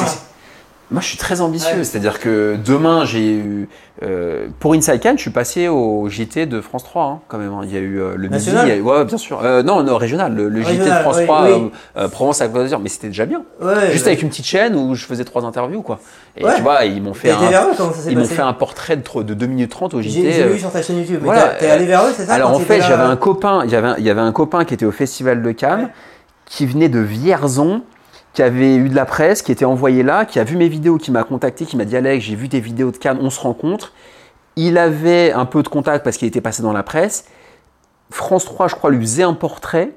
Moi, 0.91 1.01
je 1.01 1.07
suis 1.07 1.19
très 1.19 1.41
ambitieux. 1.41 1.79
Ouais. 1.79 1.85
C'est-à-dire 1.85 2.19
que 2.19 2.57
demain, 2.65 3.05
j'ai 3.05 3.33
eu. 3.35 3.69
Euh, 4.03 4.49
pour 4.59 4.73
Inside 4.75 4.99
Cannes, 4.99 5.19
je 5.19 5.23
suis 5.23 5.31
passé 5.31 5.69
au 5.69 6.09
JT 6.09 6.47
de 6.47 6.61
France 6.61 6.83
3, 6.85 7.05
hein, 7.05 7.21
quand 7.29 7.39
même. 7.39 7.53
Il 7.65 7.73
y 7.73 7.77
a 7.77 7.81
eu 7.81 8.01
euh, 8.01 8.15
le 8.17 8.29
National 8.29 8.65
midi. 8.65 8.73
Il 8.73 8.77
y 8.77 8.79
a 8.79 8.81
eu- 8.81 8.99
ouais, 8.99 9.05
bien 9.05 9.19
sûr. 9.19 9.41
Euh, 9.45 9.63
non, 9.63 9.83
non, 9.85 9.97
régional. 9.97 10.35
Le, 10.35 10.49
le 10.49 10.63
JT 10.63 10.79
de 10.79 10.91
France 10.91 11.17
oui, 11.19 11.25
3, 11.27 11.43
oui. 11.45 11.51
euh, 11.51 11.69
euh, 12.05 12.09
Provence 12.09 12.41
à 12.41 12.49
Côte 12.49 12.63
d'Azur. 12.63 12.81
Mais 12.81 12.89
c'était 12.89 13.09
déjà 13.09 13.27
bien. 13.27 13.43
Ouais, 13.63 13.93
Juste 13.93 14.07
avec 14.07 14.23
une 14.23 14.31
petite 14.31 14.47
chaîne 14.47 14.75
où 14.75 14.95
je 14.95 15.05
faisais 15.05 15.25
trois 15.25 15.45
interviews, 15.45 15.83
quoi. 15.83 16.01
Et 16.37 16.43
tu 16.43 16.63
vois, 16.63 16.85
ils 16.85 17.03
m'ont 17.03 17.15
fait 17.15 17.31
un. 17.31 17.49
vers 17.49 17.69
eux, 17.69 17.73
Ils 18.09 18.19
m'ont 18.19 18.25
fait 18.25 18.43
un 18.43 18.53
portrait 18.53 18.97
de, 18.97 19.23
de 19.23 19.35
2 19.35 19.47
minutes 19.47 19.71
30 19.71 19.95
au 19.95 20.03
JT. 20.03 20.33
j'ai 20.33 20.49
vu 20.49 20.59
sur 20.59 20.73
ta 20.73 20.83
chaîne 20.83 20.99
YouTube. 20.99 21.19
Mais 21.21 21.27
voilà, 21.27 21.49
t'es 21.51 21.71
allé 21.71 21.87
vers 21.87 22.03
eux, 22.05 22.13
c'est 22.17 22.25
ça 22.25 22.35
Alors 22.35 22.51
en 22.53 22.59
fait, 22.59 22.81
j'avais 22.81 23.03
un 23.05 23.17
copain, 23.17 23.63
il 23.65 23.71
y 23.71 23.77
avait 23.77 24.21
un, 24.21 24.33
copain 24.33 24.65
qui 24.65 24.75
était 24.75 24.87
au 24.87 24.93
festival 24.93 25.43
de 25.43 25.53
Cannes, 25.53 25.91
qui 26.47 26.67
venait 26.67 26.89
de 26.89 26.99
Vierzon, 26.99 27.83
qui 28.33 28.43
avait 28.43 28.77
eu 28.77 28.89
de 28.89 28.95
la 28.95 29.05
presse, 29.07 29.43
qui 29.43 29.51
était 29.53 29.65
envoyé 29.65 30.03
là, 30.03 30.25
qui 30.25 30.39
a 30.39 30.45
vu 30.45 30.57
mes 30.57 30.69
vidéos, 30.69 30.99
qui 30.99 31.11
m'a 31.11 31.25
contacté, 31.25 31.65
qui 31.67 31.77
m'a 31.77 31.85
dit 31.85 31.97
Alex, 31.97 32.25
j'ai 32.25 32.37
vu 32.37 32.49
tes 32.49 32.61
vidéos 32.61 32.91
de 32.91 32.97
Cannes, 32.97 33.19
on 33.21 33.31
se 33.31 33.41
rencontre. 33.41 33.93
Il 34.57 34.79
avait 34.79 35.33
un 35.33 35.47
peu 35.47 35.63
de 35.63 35.69
contact 35.69 36.05
parce 36.05 36.17
qu'il 36.17 36.29
était 36.29 36.41
passé 36.41 36.63
dans 36.63 36.73
la 36.73 36.83
presse. 36.83 37.25
France 38.11 38.45
3, 38.45 38.69
je 38.69 38.75
crois, 38.75 38.91
lui 38.91 39.01
faisait 39.01 39.23
un 39.23 39.35
portrait. 39.35 39.91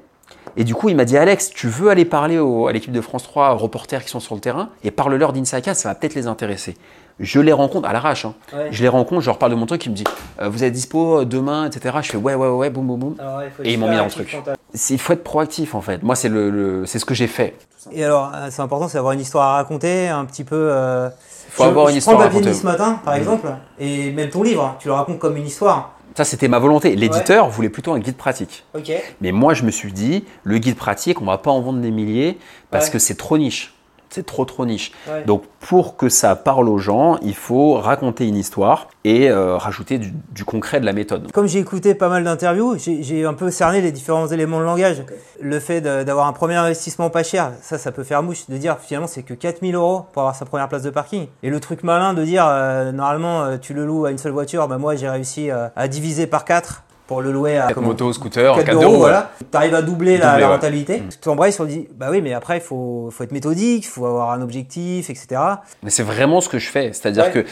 Et 0.56 0.62
du 0.64 0.74
coup, 0.74 0.88
il 0.88 0.94
m'a 0.96 1.04
dit 1.04 1.16
Alex, 1.16 1.50
tu 1.50 1.66
veux 1.68 1.90
aller 1.90 2.04
parler 2.04 2.38
au- 2.38 2.68
à 2.68 2.72
l'équipe 2.72 2.92
de 2.92 3.00
France 3.00 3.24
3, 3.24 3.54
aux 3.54 3.58
reporters 3.58 4.02
qui 4.04 4.10
sont 4.10 4.20
sur 4.20 4.34
le 4.36 4.40
terrain, 4.40 4.68
et 4.84 4.90
parle-leur 4.92 5.32
Cannes, 5.60 5.74
ça 5.74 5.88
va 5.88 5.94
peut-être 5.96 6.14
les 6.14 6.26
intéresser. 6.28 6.76
Je 7.20 7.40
les 7.40 7.52
rencontre 7.52 7.88
à 7.88 7.92
l'arrache. 7.92 8.24
hein. 8.24 8.34
Ouais. 8.52 8.68
Je 8.70 8.82
les 8.82 8.88
rencontre, 8.88 9.20
je 9.20 9.26
leur 9.26 9.38
parle 9.38 9.52
de 9.52 9.56
mon 9.56 9.66
truc, 9.66 9.84
ils 9.86 9.90
me 9.90 9.94
disent 9.96 10.04
Euh, 10.40 10.48
Vous 10.48 10.62
êtes 10.64 10.72
dispo 10.72 11.20
euh, 11.20 11.24
demain, 11.24 11.66
etc. 11.66 11.96
Je 12.02 12.10
fais 12.10 12.16
Ouais, 12.16 12.34
ouais, 12.34 12.48
ouais, 12.48 12.70
boum, 12.70 12.86
boum, 12.86 12.98
boum. 12.98 13.14
Alors, 13.18 13.38
ouais, 13.38 13.50
faut 13.56 13.62
Et 13.64 13.72
ils 13.72 13.78
m'ont 13.78 13.88
mis 13.88 13.96
dans 13.96 14.04
le 14.04 14.10
super 14.10 14.42
truc. 14.42 14.56
Il 14.90 14.98
faut 14.98 15.12
être 15.12 15.24
proactif 15.24 15.74
en 15.74 15.80
fait. 15.80 16.02
Moi, 16.02 16.14
c'est 16.16 16.28
le, 16.28 16.50
le- 16.50 16.86
c'est 16.86 16.98
ce 16.98 17.04
que 17.04 17.14
j'ai 17.14 17.26
fait. 17.28 17.54
Et 17.92 18.02
alors, 18.04 18.32
euh, 18.34 18.48
c'est 18.50 18.62
important, 18.62 18.88
c'est 18.88 18.96
d'avoir 18.98 19.12
une 19.12 19.20
histoire 19.20 19.50
à 19.50 19.54
raconter, 19.56 20.08
un 20.08 20.24
petit 20.24 20.42
peu. 20.44 20.56
euh, 20.70 21.08
Il 21.48 21.52
faut 21.52 21.64
je- 21.64 21.68
avoir 21.68 21.86
je 21.86 21.92
une 21.92 21.98
histoire 21.98 22.16
prends 22.16 22.22
à 22.24 22.26
le 22.26 22.30
papier 22.32 22.40
de 22.44 22.46
raconter. 22.54 22.60
ce 22.60 22.66
matin, 22.66 23.00
par 23.04 23.14
Mhm. 23.14 23.20
exemple, 23.20 23.48
et 23.78 24.10
même 24.10 24.30
ton 24.30 24.42
livre, 24.42 24.74
tu 24.80 24.88
le 24.88 24.94
racontes 24.94 25.18
comme 25.18 25.36
une 25.36 25.46
histoire. 25.46 25.92
Ça, 26.16 26.24
c'était 26.24 26.48
ma 26.48 26.58
volonté. 26.60 26.94
L'éditeur 26.96 27.48
voulait 27.48 27.68
plutôt 27.68 27.92
un 27.92 27.98
guide 27.98 28.16
pratique. 28.16 28.64
Ok. 28.74 28.90
Mais 29.20 29.32
moi, 29.32 29.52
je 29.52 29.64
me 29.64 29.70
suis 29.72 29.92
dit 29.92 30.24
Le 30.44 30.58
guide 30.58 30.76
pratique, 30.76 31.20
on 31.20 31.24
va 31.24 31.38
pas 31.38 31.50
en 31.50 31.60
vendre 31.60 31.80
des 31.80 31.90
milliers 31.90 32.38
parce 32.70 32.86
Ouais. 32.86 32.92
que 32.92 32.98
c'est 33.00 33.16
trop 33.16 33.36
niche. 33.36 33.73
C'est 34.14 34.24
trop, 34.24 34.44
trop 34.44 34.64
niche. 34.64 34.92
Ouais. 35.08 35.24
Donc, 35.24 35.42
pour 35.58 35.96
que 35.96 36.08
ça 36.08 36.36
parle 36.36 36.68
aux 36.68 36.78
gens, 36.78 37.18
il 37.22 37.34
faut 37.34 37.74
raconter 37.74 38.28
une 38.28 38.36
histoire 38.36 38.86
et 39.02 39.28
euh, 39.28 39.56
rajouter 39.56 39.98
du, 39.98 40.14
du 40.30 40.44
concret 40.44 40.78
de 40.78 40.86
la 40.86 40.92
méthode. 40.92 41.32
Comme 41.32 41.48
j'ai 41.48 41.58
écouté 41.58 41.96
pas 41.96 42.08
mal 42.08 42.22
d'interviews, 42.22 42.76
j'ai 42.78 43.24
un 43.24 43.34
peu 43.34 43.50
cerné 43.50 43.80
les 43.80 43.90
différents 43.90 44.28
éléments 44.28 44.60
de 44.60 44.64
langage. 44.64 45.02
Le 45.40 45.58
fait 45.58 45.80
d'avoir 45.80 46.28
un 46.28 46.32
premier 46.32 46.54
investissement 46.54 47.10
pas 47.10 47.24
cher, 47.24 47.50
ça, 47.60 47.76
ça 47.76 47.90
peut 47.90 48.04
faire 48.04 48.22
mouche 48.22 48.48
de 48.48 48.56
dire 48.56 48.78
finalement 48.78 49.08
c'est 49.08 49.24
que 49.24 49.34
4000 49.34 49.74
euros 49.74 50.06
pour 50.12 50.22
avoir 50.22 50.36
sa 50.36 50.44
première 50.44 50.68
place 50.68 50.82
de 50.82 50.90
parking. 50.90 51.26
Et 51.42 51.50
le 51.50 51.58
truc 51.58 51.82
malin 51.82 52.14
de 52.14 52.22
dire 52.22 52.46
euh, 52.46 52.92
normalement 52.92 53.42
euh, 53.42 53.56
tu 53.58 53.74
le 53.74 53.84
loues 53.84 54.04
à 54.04 54.12
une 54.12 54.18
seule 54.18 54.30
voiture, 54.30 54.68
bah 54.68 54.78
moi 54.78 54.94
j'ai 54.94 55.08
réussi 55.08 55.50
à 55.50 55.88
diviser 55.88 56.28
par 56.28 56.44
4 56.44 56.83
pour 57.06 57.20
le 57.22 57.32
louer 57.32 57.58
à 57.58 57.72
comment 57.74 57.88
Moto, 57.88 58.12
scooter, 58.12 58.54
4 58.54 58.64
4 58.66 58.74
euros, 58.76 58.84
euros. 58.84 58.96
voilà. 58.98 59.30
Tu 59.38 59.56
arrives 59.56 59.74
à 59.74 59.82
doubler 59.82 60.16
la, 60.16 60.38
la 60.38 60.46
ouais. 60.46 60.52
rentabilité. 60.54 61.02
Tu 61.20 61.28
embrayes 61.28 61.52
sur 61.52 61.64
le 61.64 61.70
dit, 61.70 61.88
bah 61.94 62.08
oui, 62.10 62.22
mais 62.22 62.32
après 62.32 62.56
il 62.58 62.62
faut, 62.62 63.08
faut 63.10 63.24
être 63.24 63.32
méthodique, 63.32 63.84
il 63.84 63.88
faut 63.88 64.06
avoir 64.06 64.30
un 64.30 64.40
objectif, 64.40 65.10
etc. 65.10 65.40
Mais 65.82 65.90
c'est 65.90 66.02
vraiment 66.02 66.40
ce 66.40 66.48
que 66.48 66.58
je 66.58 66.70
fais. 66.70 66.92
C'est-à-dire 66.92 67.24
Ouais. 67.24 67.32
que 67.32 67.44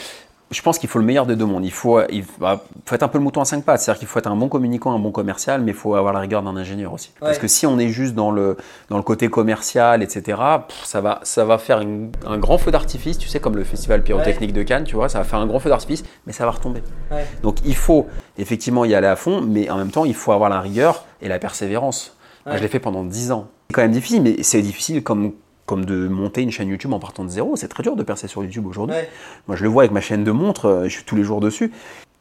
je 0.53 0.61
pense 0.61 0.77
qu'il 0.79 0.87
faut 0.89 0.99
le 0.99 1.05
meilleur 1.05 1.25
des 1.25 1.35
deux 1.35 1.45
mondes. 1.45 1.65
Il 1.65 1.71
faut, 1.71 2.01
il 2.09 2.23
bah, 2.39 2.63
faut 2.85 2.95
être 2.95 3.03
un 3.03 3.07
peu 3.07 3.17
le 3.17 3.23
mouton 3.23 3.41
à 3.41 3.45
cinq 3.45 3.63
pattes. 3.65 3.81
C'est-à-dire 3.81 3.99
qu'il 3.99 4.07
faut 4.07 4.19
être 4.19 4.27
un 4.27 4.35
bon 4.35 4.47
communicant, 4.47 4.93
un 4.93 4.99
bon 4.99 5.11
commercial, 5.11 5.61
mais 5.61 5.71
il 5.71 5.77
faut 5.77 5.95
avoir 5.95 6.13
la 6.13 6.19
rigueur 6.19 6.41
d'un 6.43 6.55
ingénieur 6.55 6.93
aussi. 6.93 7.11
Parce 7.19 7.37
que 7.39 7.47
si 7.47 7.65
on 7.65 7.79
est 7.79 7.89
juste 7.89 8.13
dans 8.15 8.31
le, 8.31 8.55
dans 8.89 8.97
le 8.97 9.03
côté 9.03 9.27
commercial, 9.29 10.03
etc., 10.03 10.37
pff, 10.67 10.85
ça, 10.85 11.01
va, 11.01 11.19
ça 11.23 11.43
va 11.45 11.57
faire 11.57 11.79
une- 11.81 12.11
un 12.27 12.37
grand 12.37 12.57
feu 12.57 12.71
d'artifice, 12.71 13.17
tu 13.17 13.27
sais, 13.27 13.39
comme 13.39 13.55
le 13.55 13.63
festival 13.63 14.03
pyrotechnique 14.03 14.53
de 14.53 14.63
Cannes, 14.63 14.83
tu 14.85 14.95
vois, 14.95 15.09
ça 15.09 15.17
va 15.17 15.23
faire 15.25 15.39
un 15.39 15.47
grand 15.47 15.59
feu 15.59 15.69
d'artifice, 15.69 16.03
mais 16.27 16.33
ça 16.33 16.45
va 16.45 16.51
retomber. 16.51 16.81
Ouais. 17.11 17.25
Donc 17.41 17.57
il 17.65 17.75
faut 17.75 18.07
effectivement 18.37 18.85
y 18.85 18.93
aller 18.95 19.07
à 19.07 19.15
fond, 19.15 19.41
mais 19.41 19.69
en 19.69 19.77
même 19.77 19.91
temps, 19.91 20.05
il 20.05 20.13
faut 20.15 20.31
avoir 20.31 20.49
la 20.49 20.61
rigueur 20.61 21.05
et 21.21 21.27
la 21.27 21.39
persévérance. 21.39 22.15
Moi, 22.45 22.57
je 22.57 22.61
l'ai 22.61 22.67
fait 22.67 22.79
pendant 22.79 23.03
10 23.05 23.31
ans. 23.31 23.47
C'est 23.69 23.75
quand 23.75 23.81
même 23.81 23.91
difficile, 23.91 24.21
mais 24.21 24.43
c'est 24.43 24.61
difficile 24.61 25.01
comme, 25.01 25.31
comme 25.65 25.85
de 25.85 26.07
monter 26.07 26.41
une 26.41 26.51
chaîne 26.51 26.69
YouTube 26.69 26.93
en 26.93 26.99
partant 26.99 27.23
de 27.23 27.29
zéro. 27.29 27.55
C'est 27.55 27.67
très 27.67 27.83
dur 27.83 27.95
de 27.95 28.03
percer 28.03 28.27
sur 28.27 28.43
YouTube 28.43 28.65
aujourd'hui. 28.65 28.95
Ouais. 28.95 29.09
Moi, 29.47 29.55
je 29.55 29.63
le 29.63 29.69
vois 29.69 29.83
avec 29.83 29.91
ma 29.91 30.01
chaîne 30.01 30.23
de 30.23 30.31
montres, 30.31 30.65
euh, 30.65 30.83
je 30.85 30.89
suis 30.89 31.03
tous 31.03 31.15
les 31.15 31.23
jours 31.23 31.39
dessus. 31.39 31.71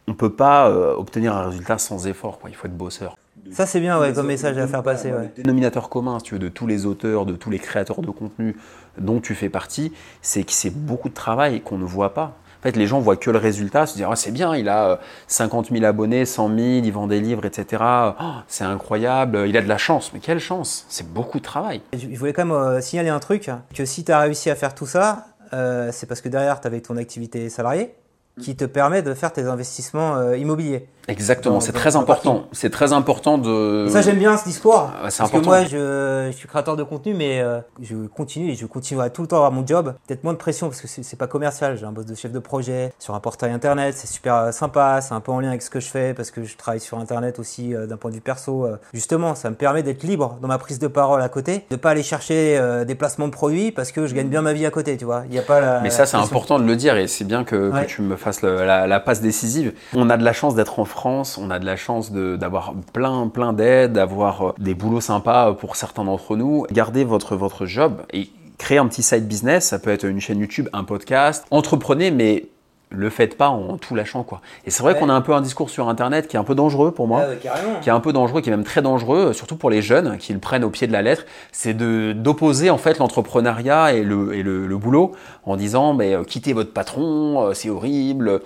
On 0.08 0.14
peut 0.14 0.32
pas 0.32 0.68
euh, 0.68 0.94
obtenir 0.94 1.34
un 1.34 1.48
résultat 1.48 1.78
sans 1.78 2.06
effort, 2.06 2.38
quoi. 2.38 2.50
il 2.50 2.56
faut 2.56 2.66
être 2.66 2.76
bosseur. 2.76 3.16
Ça 3.50 3.66
c'est 3.66 3.80
bien 3.80 3.98
ouais, 4.00 4.12
comme 4.12 4.26
message 4.26 4.56
à 4.56 4.66
faire 4.66 4.82
passer. 4.82 5.12
Ouais. 5.12 5.30
Le 5.36 5.42
dénominateur 5.42 5.88
commun, 5.88 6.18
si 6.18 6.24
tu 6.26 6.34
veux, 6.34 6.38
de 6.38 6.48
tous 6.48 6.66
les 6.66 6.86
auteurs, 6.86 7.26
de 7.26 7.34
tous 7.34 7.50
les 7.50 7.58
créateurs 7.58 8.00
de 8.00 8.10
contenu 8.10 8.56
dont 8.98 9.20
tu 9.20 9.34
fais 9.34 9.48
partie, 9.48 9.92
c'est 10.22 10.44
que 10.44 10.52
c'est 10.52 10.74
beaucoup 10.74 11.08
de 11.08 11.14
travail 11.14 11.60
qu'on 11.60 11.78
ne 11.78 11.84
voit 11.84 12.14
pas. 12.14 12.36
En 12.62 12.68
fait, 12.68 12.76
les 12.76 12.86
gens 12.86 13.00
voient 13.00 13.16
que 13.16 13.30
le 13.30 13.38
résultat, 13.38 13.86
se 13.86 13.94
disent 13.94 14.06
Ah, 14.08 14.14
c'est 14.14 14.30
bien, 14.30 14.54
il 14.54 14.68
a 14.68 14.90
euh, 14.90 14.96
50 15.26 15.70
000 15.72 15.84
abonnés, 15.84 16.24
100 16.24 16.48
000, 16.48 16.58
il 16.84 16.92
vend 16.92 17.08
des 17.08 17.20
livres, 17.20 17.44
etc. 17.44 17.82
Oh, 17.82 18.24
c'est 18.46 18.62
incroyable, 18.62 19.44
il 19.48 19.56
a 19.56 19.62
de 19.62 19.68
la 19.68 19.78
chance. 19.78 20.12
Mais 20.14 20.20
quelle 20.20 20.38
chance 20.38 20.86
C'est 20.88 21.12
beaucoup 21.12 21.38
de 21.38 21.44
travail. 21.44 21.80
Je 21.92 22.16
voulais 22.16 22.32
quand 22.32 22.44
même 22.44 22.56
euh, 22.56 22.80
signaler 22.80 23.08
un 23.08 23.18
truc, 23.18 23.50
que 23.74 23.84
si 23.84 24.04
tu 24.04 24.12
as 24.12 24.20
réussi 24.20 24.48
à 24.48 24.54
faire 24.54 24.76
tout 24.76 24.86
ça, 24.86 25.26
euh, 25.52 25.90
c'est 25.92 26.06
parce 26.06 26.20
que 26.20 26.28
derrière, 26.28 26.60
tu 26.60 26.68
avais 26.68 26.80
ton 26.80 26.96
activité 26.96 27.48
salariée 27.48 27.94
qui 28.40 28.56
te 28.56 28.64
permet 28.64 29.02
de 29.02 29.12
faire 29.12 29.32
tes 29.32 29.42
investissements 29.42 30.16
euh, 30.16 30.36
immobiliers. 30.36 30.88
Exactement, 31.08 31.60
c'est 31.60 31.72
très 31.72 31.96
important. 31.96 32.44
C'est 32.52 32.70
très 32.70 32.92
important 32.92 33.38
de. 33.38 33.86
Ça, 33.90 34.02
j'aime 34.02 34.18
bien 34.18 34.36
ce 34.36 34.44
discours. 34.44 34.90
Ah, 34.94 34.98
Parce 35.02 35.18
que 35.18 35.22
important. 35.24 35.48
moi, 35.48 35.64
je, 35.64 36.28
je 36.30 36.36
suis 36.36 36.46
créateur 36.48 36.76
de 36.76 36.82
contenu, 36.82 37.12
mais 37.14 37.40
euh, 37.40 37.60
je 37.80 37.96
continue 38.06 38.50
et 38.50 38.54
je 38.54 38.66
continuerai 38.66 39.10
tout 39.10 39.22
le 39.22 39.28
temps 39.28 39.36
à 39.36 39.38
avoir 39.40 39.52
mon 39.52 39.66
job. 39.66 39.94
Peut-être 40.06 40.22
moins 40.24 40.32
de 40.32 40.38
pression 40.38 40.68
parce 40.68 40.80
que 40.80 40.86
c'est 40.88 41.18
pas 41.18 41.26
commercial. 41.26 41.76
J'ai 41.76 41.84
un 41.86 41.92
boss 41.92 42.06
de 42.06 42.14
chef 42.14 42.30
de 42.32 42.38
projet 42.38 42.92
sur 42.98 43.14
un 43.14 43.20
portail 43.20 43.50
internet. 43.52 43.94
C'est 43.96 44.06
super 44.06 44.34
euh, 44.36 44.52
sympa. 44.52 45.00
C'est 45.00 45.14
un 45.14 45.20
peu 45.20 45.32
en 45.32 45.40
lien 45.40 45.48
avec 45.48 45.62
ce 45.62 45.70
que 45.70 45.80
je 45.80 45.88
fais 45.88 46.14
parce 46.14 46.30
que 46.30 46.44
je 46.44 46.56
travaille 46.56 46.80
sur 46.80 46.98
internet 46.98 47.38
aussi 47.38 47.74
euh, 47.74 47.86
d'un 47.86 47.96
point 47.96 48.10
de 48.10 48.16
vue 48.16 48.20
perso. 48.22 48.64
Euh, 48.66 48.76
justement, 48.94 49.34
ça 49.34 49.50
me 49.50 49.54
permet 49.56 49.82
d'être 49.82 50.04
libre 50.04 50.38
dans 50.40 50.48
ma 50.48 50.58
prise 50.58 50.78
de 50.78 50.86
parole 50.86 51.20
à 51.22 51.28
côté, 51.28 51.64
de 51.70 51.76
pas 51.76 51.90
aller 51.90 52.02
chercher 52.02 52.60
des 52.86 52.94
placements 52.94 53.26
de 53.26 53.32
produits 53.32 53.72
parce 53.72 53.92
que 53.92 54.06
je 54.06 54.14
gagne 54.14 54.28
bien 54.28 54.42
ma 54.42 54.52
vie 54.52 54.66
à 54.66 54.70
côté. 54.70 54.96
Tu 54.96 55.04
vois, 55.04 55.24
il 55.28 55.34
y 55.34 55.38
a 55.38 55.42
pas 55.42 55.60
la. 55.60 55.80
Mais 55.80 55.90
ça, 55.90 56.06
c'est 56.06 56.16
important 56.16 56.58
de 56.58 56.64
le 56.64 56.76
dire 56.76 56.96
et 56.96 57.06
c'est 57.08 57.24
bien 57.24 57.44
que, 57.44 57.70
que 57.70 57.86
tu 57.86 58.02
me 58.02 58.16
fasses 58.16 58.42
le- 58.42 58.64
la, 58.64 58.86
la 58.86 59.00
passe 59.00 59.20
décisive. 59.20 59.72
On 59.94 60.08
a 60.10 60.16
de 60.16 60.24
la 60.24 60.32
chance 60.32 60.54
d'être 60.54 60.78
en 60.78 60.84
France, 60.92 61.38
on 61.38 61.50
a 61.50 61.58
de 61.58 61.66
la 61.66 61.76
chance 61.76 62.12
d'avoir 62.12 62.74
plein, 62.92 63.26
plein 63.28 63.52
d'aides, 63.52 63.92
d'avoir 63.94 64.48
euh, 64.48 64.52
des 64.58 64.74
boulots 64.74 65.00
sympas 65.00 65.52
pour 65.54 65.76
certains 65.76 66.04
d'entre 66.04 66.36
nous. 66.36 66.66
Gardez 66.72 67.04
votre, 67.04 67.34
votre 67.36 67.66
job 67.66 68.02
et 68.12 68.28
créer 68.58 68.78
un 68.78 68.86
petit 68.86 69.02
side 69.02 69.26
business. 69.26 69.66
Ça 69.66 69.78
peut 69.78 69.90
être 69.90 70.04
une 70.04 70.20
chaîne 70.20 70.38
YouTube, 70.38 70.68
un 70.72 70.84
podcast. 70.84 71.44
Entreprenez, 71.50 72.10
mais 72.10 72.46
le 72.94 73.08
faites 73.08 73.38
pas 73.38 73.48
en 73.48 73.78
tout 73.78 73.94
lâchant. 73.94 74.22
quoi. 74.22 74.42
Et 74.66 74.70
c'est 74.70 74.82
vrai 74.82 74.92
Ouais. 74.92 74.98
qu'on 75.00 75.08
a 75.08 75.14
un 75.14 75.22
peu 75.22 75.32
un 75.32 75.40
discours 75.40 75.70
sur 75.70 75.88
Internet 75.88 76.28
qui 76.28 76.36
est 76.36 76.38
un 76.38 76.44
peu 76.44 76.54
dangereux 76.54 76.90
pour 76.90 77.08
moi 77.08 77.22
Ah 77.26 77.34
carrément. 77.42 77.80
qui 77.80 77.88
est 77.88 77.92
un 77.92 78.00
peu 78.00 78.12
dangereux, 78.12 78.42
qui 78.42 78.50
est 78.50 78.52
même 78.52 78.64
très 78.64 78.82
dangereux, 78.82 79.32
surtout 79.32 79.56
pour 79.56 79.70
les 79.70 79.80
jeunes 79.80 80.18
qui 80.18 80.34
le 80.34 80.38
prennent 80.38 80.62
au 80.62 80.68
pied 80.68 80.86
de 80.86 80.92
la 80.92 81.00
lettre, 81.00 81.24
c'est 81.52 81.72
de 81.72 82.12
d'opposer 82.12 82.68
en 82.68 82.76
fait 82.76 82.98
l'entrepreneuriat 82.98 83.94
et 83.94 84.02
le, 84.02 84.34
et 84.34 84.42
le, 84.42 84.66
le 84.66 84.76
boulot 84.76 85.12
en 85.46 85.56
disant 85.56 85.94
mais 85.94 86.14
euh, 86.14 86.22
quittez 86.22 86.52
votre 86.52 86.74
patron, 86.74 87.46
euh, 87.46 87.54
c'est 87.54 87.70
horrible, 87.70 88.42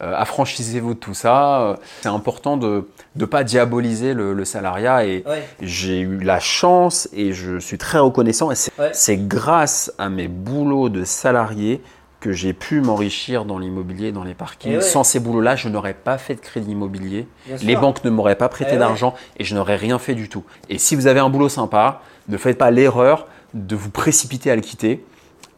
affranchissez-vous 0.00 0.94
de 0.94 0.98
tout 0.98 1.14
ça. 1.14 1.60
Euh, 1.62 1.76
C'est 2.02 2.08
important 2.08 2.56
de 2.56 2.88
ne 3.16 3.24
pas 3.24 3.44
diaboliser 3.44 4.14
le, 4.14 4.32
le 4.34 4.44
salariat 4.44 5.04
et 5.04 5.24
Ouais. 5.26 5.42
j'ai 5.60 6.00
eu 6.00 6.18
la 6.18 6.40
chance 6.40 7.08
et 7.12 7.32
je 7.32 7.58
suis 7.58 7.78
très 7.78 7.98
reconnaissant 7.98 8.50
et 8.50 8.54
c'est 8.54 8.72
Ouais. 8.78 9.16
grâce 9.18 9.92
à 9.98 10.08
mes 10.08 10.28
boulots 10.28 10.88
de 10.88 11.04
salarié 11.04 11.82
que 12.20 12.32
j'ai 12.32 12.52
pu 12.52 12.82
m'enrichir 12.82 13.46
dans 13.46 13.58
l'immobilier, 13.58 14.12
dans 14.12 14.24
les 14.24 14.34
parkings. 14.34 14.74
Ouais. 14.76 14.80
Sans 14.82 15.04
ces 15.04 15.20
boulots-là, 15.20 15.56
je 15.56 15.68
n'aurais 15.70 15.94
pas 15.94 16.18
fait 16.18 16.34
de 16.34 16.40
crédit 16.40 16.72
immobilier. 16.72 17.26
Les 17.62 17.76
banques 17.76 18.04
ne 18.04 18.10
m'auraient 18.10 18.34
pas 18.36 18.50
prêté 18.50 18.72
Eh 18.74 18.78
d'argent 18.78 19.14
et 19.38 19.44
je 19.44 19.54
n'aurais 19.54 19.76
rien 19.76 19.98
fait 19.98 20.14
du 20.14 20.28
tout. 20.28 20.44
Et 20.68 20.76
si 20.78 20.96
vous 20.96 21.06
avez 21.06 21.20
un 21.20 21.30
boulot 21.30 21.48
sympa, 21.48 22.02
ne 22.28 22.36
faites 22.36 22.58
pas 22.58 22.70
l'erreur 22.70 23.26
de 23.54 23.74
vous 23.74 23.88
précipiter 23.90 24.50
à 24.50 24.54
le 24.54 24.60
quitter. 24.60 25.02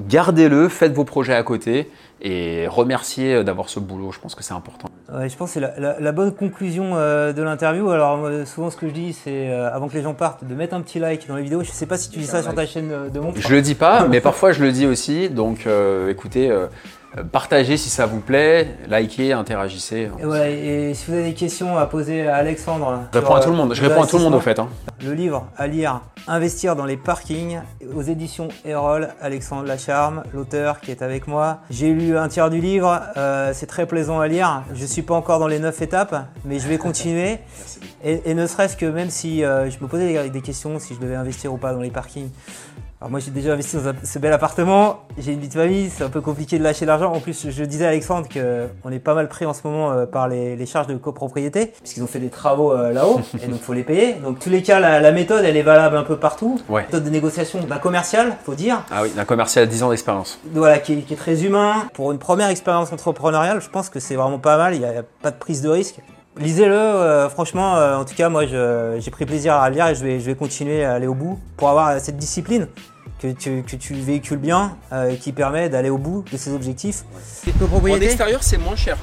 Gardez-le, 0.01 0.69
faites 0.69 0.93
vos 0.95 1.05
projets 1.05 1.35
à 1.35 1.43
côté 1.43 1.91
et 2.25 2.67
remerciez 2.69 3.43
d'avoir 3.45 3.69
ce 3.69 3.81
boulot. 3.81 4.13
Je 4.13 4.21
pense 4.21 4.35
que 4.35 4.43
c'est 4.45 4.55
important. 4.55 4.89
Ouais, 5.13 5.29
je 5.29 5.37
pense 5.37 5.51
que 5.51 5.55
c'est 5.55 5.61
la, 5.61 5.73
la- 5.79 6.01
la 6.01 6.13
bonne 6.13 6.33
conclusion 6.33 6.93
euh, 6.95 7.33
de 7.33 7.43
l'interview. 7.43 7.91
Alors, 7.91 8.17
moi, 8.17 8.47
souvent, 8.47 8.71
ce 8.71 8.77
que 8.77 8.87
je 8.89 8.93
dis, 8.93 9.13
c'est 9.13 9.51
euh, 9.51 9.71
avant 9.75 9.89
que 9.89 9.95
les 9.95 10.03
gens 10.03 10.15
partent, 10.15 10.45
de 10.45 10.55
mettre 10.55 10.75
un 10.75 10.81
petit 10.83 11.01
like 11.01 11.27
dans 11.27 11.37
les 11.37 11.43
vidéos. 11.43 11.63
Je 11.65 11.71
sais 11.73 11.87
pas 11.87 11.99
si 11.99 12.11
tu 12.11 12.21
dis 12.21 12.27
ça 12.27 12.43
sur 12.43 12.55
ta 12.55 12.65
chaîne 12.65 12.91
euh, 12.93 13.09
de 13.09 13.19
montre. 13.19 13.39
Je 13.41 13.49
le 13.53 13.61
dis 13.61 13.75
pas, 13.75 14.07
mais 14.09 14.21
parfois 14.31 14.53
je 14.53 14.63
le 14.63 14.71
dis 14.73 14.87
aussi. 14.87 15.29
Donc 15.31 15.67
euh, 15.67 16.09
écoutez, 16.11 16.49
euh, 16.51 16.67
euh, 17.19 17.25
partagez 17.25 17.77
si 17.77 17.91
ça 17.91 18.07
vous 18.07 18.21
plaît, 18.21 18.69
likez, 18.89 19.33
interagissez. 19.33 20.09
Et, 20.21 20.25
voilà, 20.25 20.49
et 20.49 20.95
si 20.95 21.11
vous 21.11 21.15
avez 21.17 21.25
des 21.25 21.35
questions 21.35 21.77
à 21.77 21.87
poser 21.87 22.29
à 22.29 22.37
Alexandre, 22.37 23.01
Je 23.13 23.19
réponds 23.19 23.35
à 23.35 23.41
tout 23.41 23.51
le 23.51 23.57
monde. 23.57 23.75
Je 23.75 23.83
réponds 23.83 24.03
à 24.03 24.07
tout 24.07 24.17
le 24.19 24.23
monde 24.23 24.35
au 24.35 24.41
fait. 24.41 24.59
hein. 24.61 24.69
Le 25.05 25.13
livre 25.13 25.47
à 25.57 25.67
lire, 25.67 26.01
Investir 26.29 26.77
dans 26.77 26.85
les 26.85 26.97
parkings, 26.97 27.61
aux 27.95 28.03
éditions 28.03 28.49
Erol, 28.65 29.09
Alexandre 29.21 29.67
Lacharme, 29.67 30.23
l'auteur 30.33 30.81
qui 30.81 30.93
est 30.93 31.03
avec 31.03 31.27
moi. 31.27 31.61
J'ai 31.69 31.93
lu 31.93 32.17
un 32.17 32.29
tiers 32.29 32.49
du 32.49 32.61
livre, 32.61 33.01
euh, 33.17 33.51
c'est 33.53 33.67
très 33.67 33.87
plaisant 33.87 34.21
à 34.21 34.29
lire. 34.29 34.63
Je 34.73 34.87
suis 34.87 35.03
pas 35.03 35.15
encore 35.15 35.41
dans 35.41 35.49
les 35.49 35.59
neuf 35.59 35.83
étapes, 35.83 36.29
mais 36.45 36.61
je 36.61 36.69
vais 36.69 36.79
continuer. 36.79 37.39
Et, 38.05 38.31
et 38.31 38.35
ne 38.35 38.47
serait-ce 38.47 38.77
que 38.77 38.87
même 38.87 39.11
si 39.11 39.45
euh, 39.45 39.69
je 39.69 39.79
me 39.81 39.89
posais 39.89 40.13
des, 40.13 40.31
des 40.31 40.43
questions, 40.43 40.79
si 40.79 40.95
je 40.95 41.01
devais 41.01 41.17
investir 41.17 41.53
ou 41.53 41.57
pas 41.57 41.73
dans 41.73 41.81
les 41.81 41.91
parkings. 41.91 42.31
Alors 43.03 43.11
moi 43.11 43.19
j'ai 43.19 43.33
déjà 43.33 43.55
investi 43.55 43.75
dans 43.75 43.89
un- 43.89 43.95
ce 44.05 44.19
bel 44.21 44.33
appartement, 44.33 45.01
j'ai 45.19 45.33
une 45.33 45.41
vie 45.41 45.49
de 45.49 45.55
famille, 45.55 45.91
c'est 45.91 46.05
un 46.05 46.09
peu 46.09 46.21
compliqué 46.21 46.57
de 46.57 46.63
lâcher 46.63 46.87
l'argent. 46.87 47.13
En 47.13 47.19
plus 47.19 47.49
je 47.51 47.65
disais 47.65 47.85
à 47.85 47.89
Alexandre 47.89 48.29
qu'on 48.29 48.93
est 48.93 49.01
pas 49.01 49.15
mal 49.15 49.29
pris 49.29 49.45
en 49.45 49.53
ce 49.53 49.63
moment 49.65 49.91
euh, 49.91 50.07
par 50.07 50.29
les, 50.29 50.55
les 50.55 50.67
charges 50.67 50.87
de 50.87 50.95
copropriété, 50.97 51.73
puisqu'ils 51.81 52.05
ont 52.05 52.07
fait 52.07 52.21
des 52.21 52.29
travaux 52.29 52.71
euh, 52.73 52.93
là-haut, 52.93 53.21
et 53.43 53.49
donc 53.49 53.61
faut 53.61 53.73
les 53.73 53.83
payer. 53.83 54.13
Donc 54.23 54.39
tous 54.39 54.51
les 54.51 54.63
cas, 54.63 54.79
la, 54.79 55.01
la 55.01 55.11
méthode 55.11 55.45
elle 55.45 55.57
est 55.57 55.63
valable 55.63 55.97
un 55.97 56.05
peu 56.05 56.17
partout. 56.17 56.61
Ouais. 56.69 56.83
Méthode 56.83 57.03
de 57.03 57.11
négociation 57.11 57.59
d'un 57.65 57.79
commercial, 57.79 58.37
faut 58.45 58.55
dire, 58.55 58.85
Ah 58.93 59.03
oui, 59.03 59.11
d'un 59.17 59.25
commercial 59.25 59.65
à 59.65 59.67
10 59.67 59.83
ans 59.83 59.91
d'expérience. 59.91 60.39
voilà, 60.53 60.79
qui, 60.79 60.93
est- 60.93 61.03
qui 61.03 61.15
est 61.15 61.17
très 61.17 61.43
humain. 61.45 61.89
Pour 61.95 62.13
une 62.13 62.19
première 62.21 62.51
expérience 62.51 62.93
entrepreneuriale, 62.93 63.61
je 63.61 63.69
pense 63.69 63.89
que 63.89 63.99
c'est 63.99 64.15
vraiment 64.15 64.39
pas 64.39 64.57
mal, 64.57 64.75
il 64.77 64.79
n'y 64.79 64.87
a, 64.87 65.03
pas 65.23 65.33
de 65.33 65.37
prise 65.39 65.61
de 65.61 65.69
risque. 65.69 65.97
Lisez-le, 66.39 66.73
euh, 66.73 67.29
franchement, 67.29 67.77
euh, 67.79 67.97
en 67.97 68.05
tout 68.05 68.15
cas, 68.15 68.29
moi 68.29 68.45
j'ai 68.47 69.11
pris 69.11 69.27
plaisir 69.27 69.55
à 69.57 69.69
le 69.71 69.75
lire 69.75 69.89
et 69.89 69.97
je 69.97 70.05
vais, 70.05 70.21
je 70.21 70.25
vais 70.27 70.37
continuer 70.37 70.85
à 70.85 70.93
aller 70.95 71.09
au 71.09 71.15
bout 71.15 71.41
pour 71.57 71.69
avoir 71.69 71.99
cette 71.99 72.17
discipline 72.17 72.69
que 73.23 73.29
tu, 73.33 73.63
que 73.63 73.77
tu 73.77 73.95
véhicules 73.95 74.39
bien, 74.39 74.77
euh, 74.93 75.15
qui 75.15 75.33
permet 75.33 75.69
d'aller 75.69 75.91
au 75.91 75.99
bout 75.99 76.25
de 76.33 76.37
ses 76.37 76.53
objectifs. 76.53 77.05
En 77.71 78.01
extérieur, 78.01 78.43
c'est 78.43 78.59
moins 78.59 78.75
cher. 78.75 78.99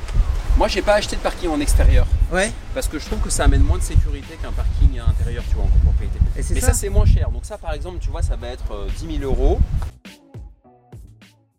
Moi, 0.57 0.67
j'ai 0.67 0.81
pas 0.81 0.95
acheté 0.95 1.15
de 1.15 1.21
parking 1.21 1.49
en 1.49 1.61
extérieur 1.61 2.05
Ouais, 2.33 2.51
parce 2.73 2.89
que 2.89 2.99
je 2.99 3.05
trouve 3.05 3.19
que 3.19 3.29
ça 3.29 3.45
amène 3.45 3.61
moins 3.61 3.77
de 3.77 3.83
sécurité 3.83 4.37
qu'un 4.41 4.51
parking 4.51 4.99
à 4.99 5.07
l'intérieur, 5.07 5.43
tu 5.47 5.55
vois, 5.55 5.63
en 5.63 5.67
copropriété. 5.67 6.19
et 6.35 6.43
c'est 6.43 6.53
Mais 6.53 6.59
ça. 6.59 6.67
ça, 6.67 6.73
c'est 6.73 6.89
moins 6.89 7.05
cher. 7.05 7.29
Donc 7.31 7.45
ça, 7.45 7.57
par 7.57 7.73
exemple, 7.73 7.99
tu 8.01 8.09
vois, 8.09 8.21
ça 8.21 8.35
va 8.35 8.49
être 8.49 8.73
euh, 8.73 8.87
10 8.99 9.19
000 9.19 9.23
euros. 9.23 9.57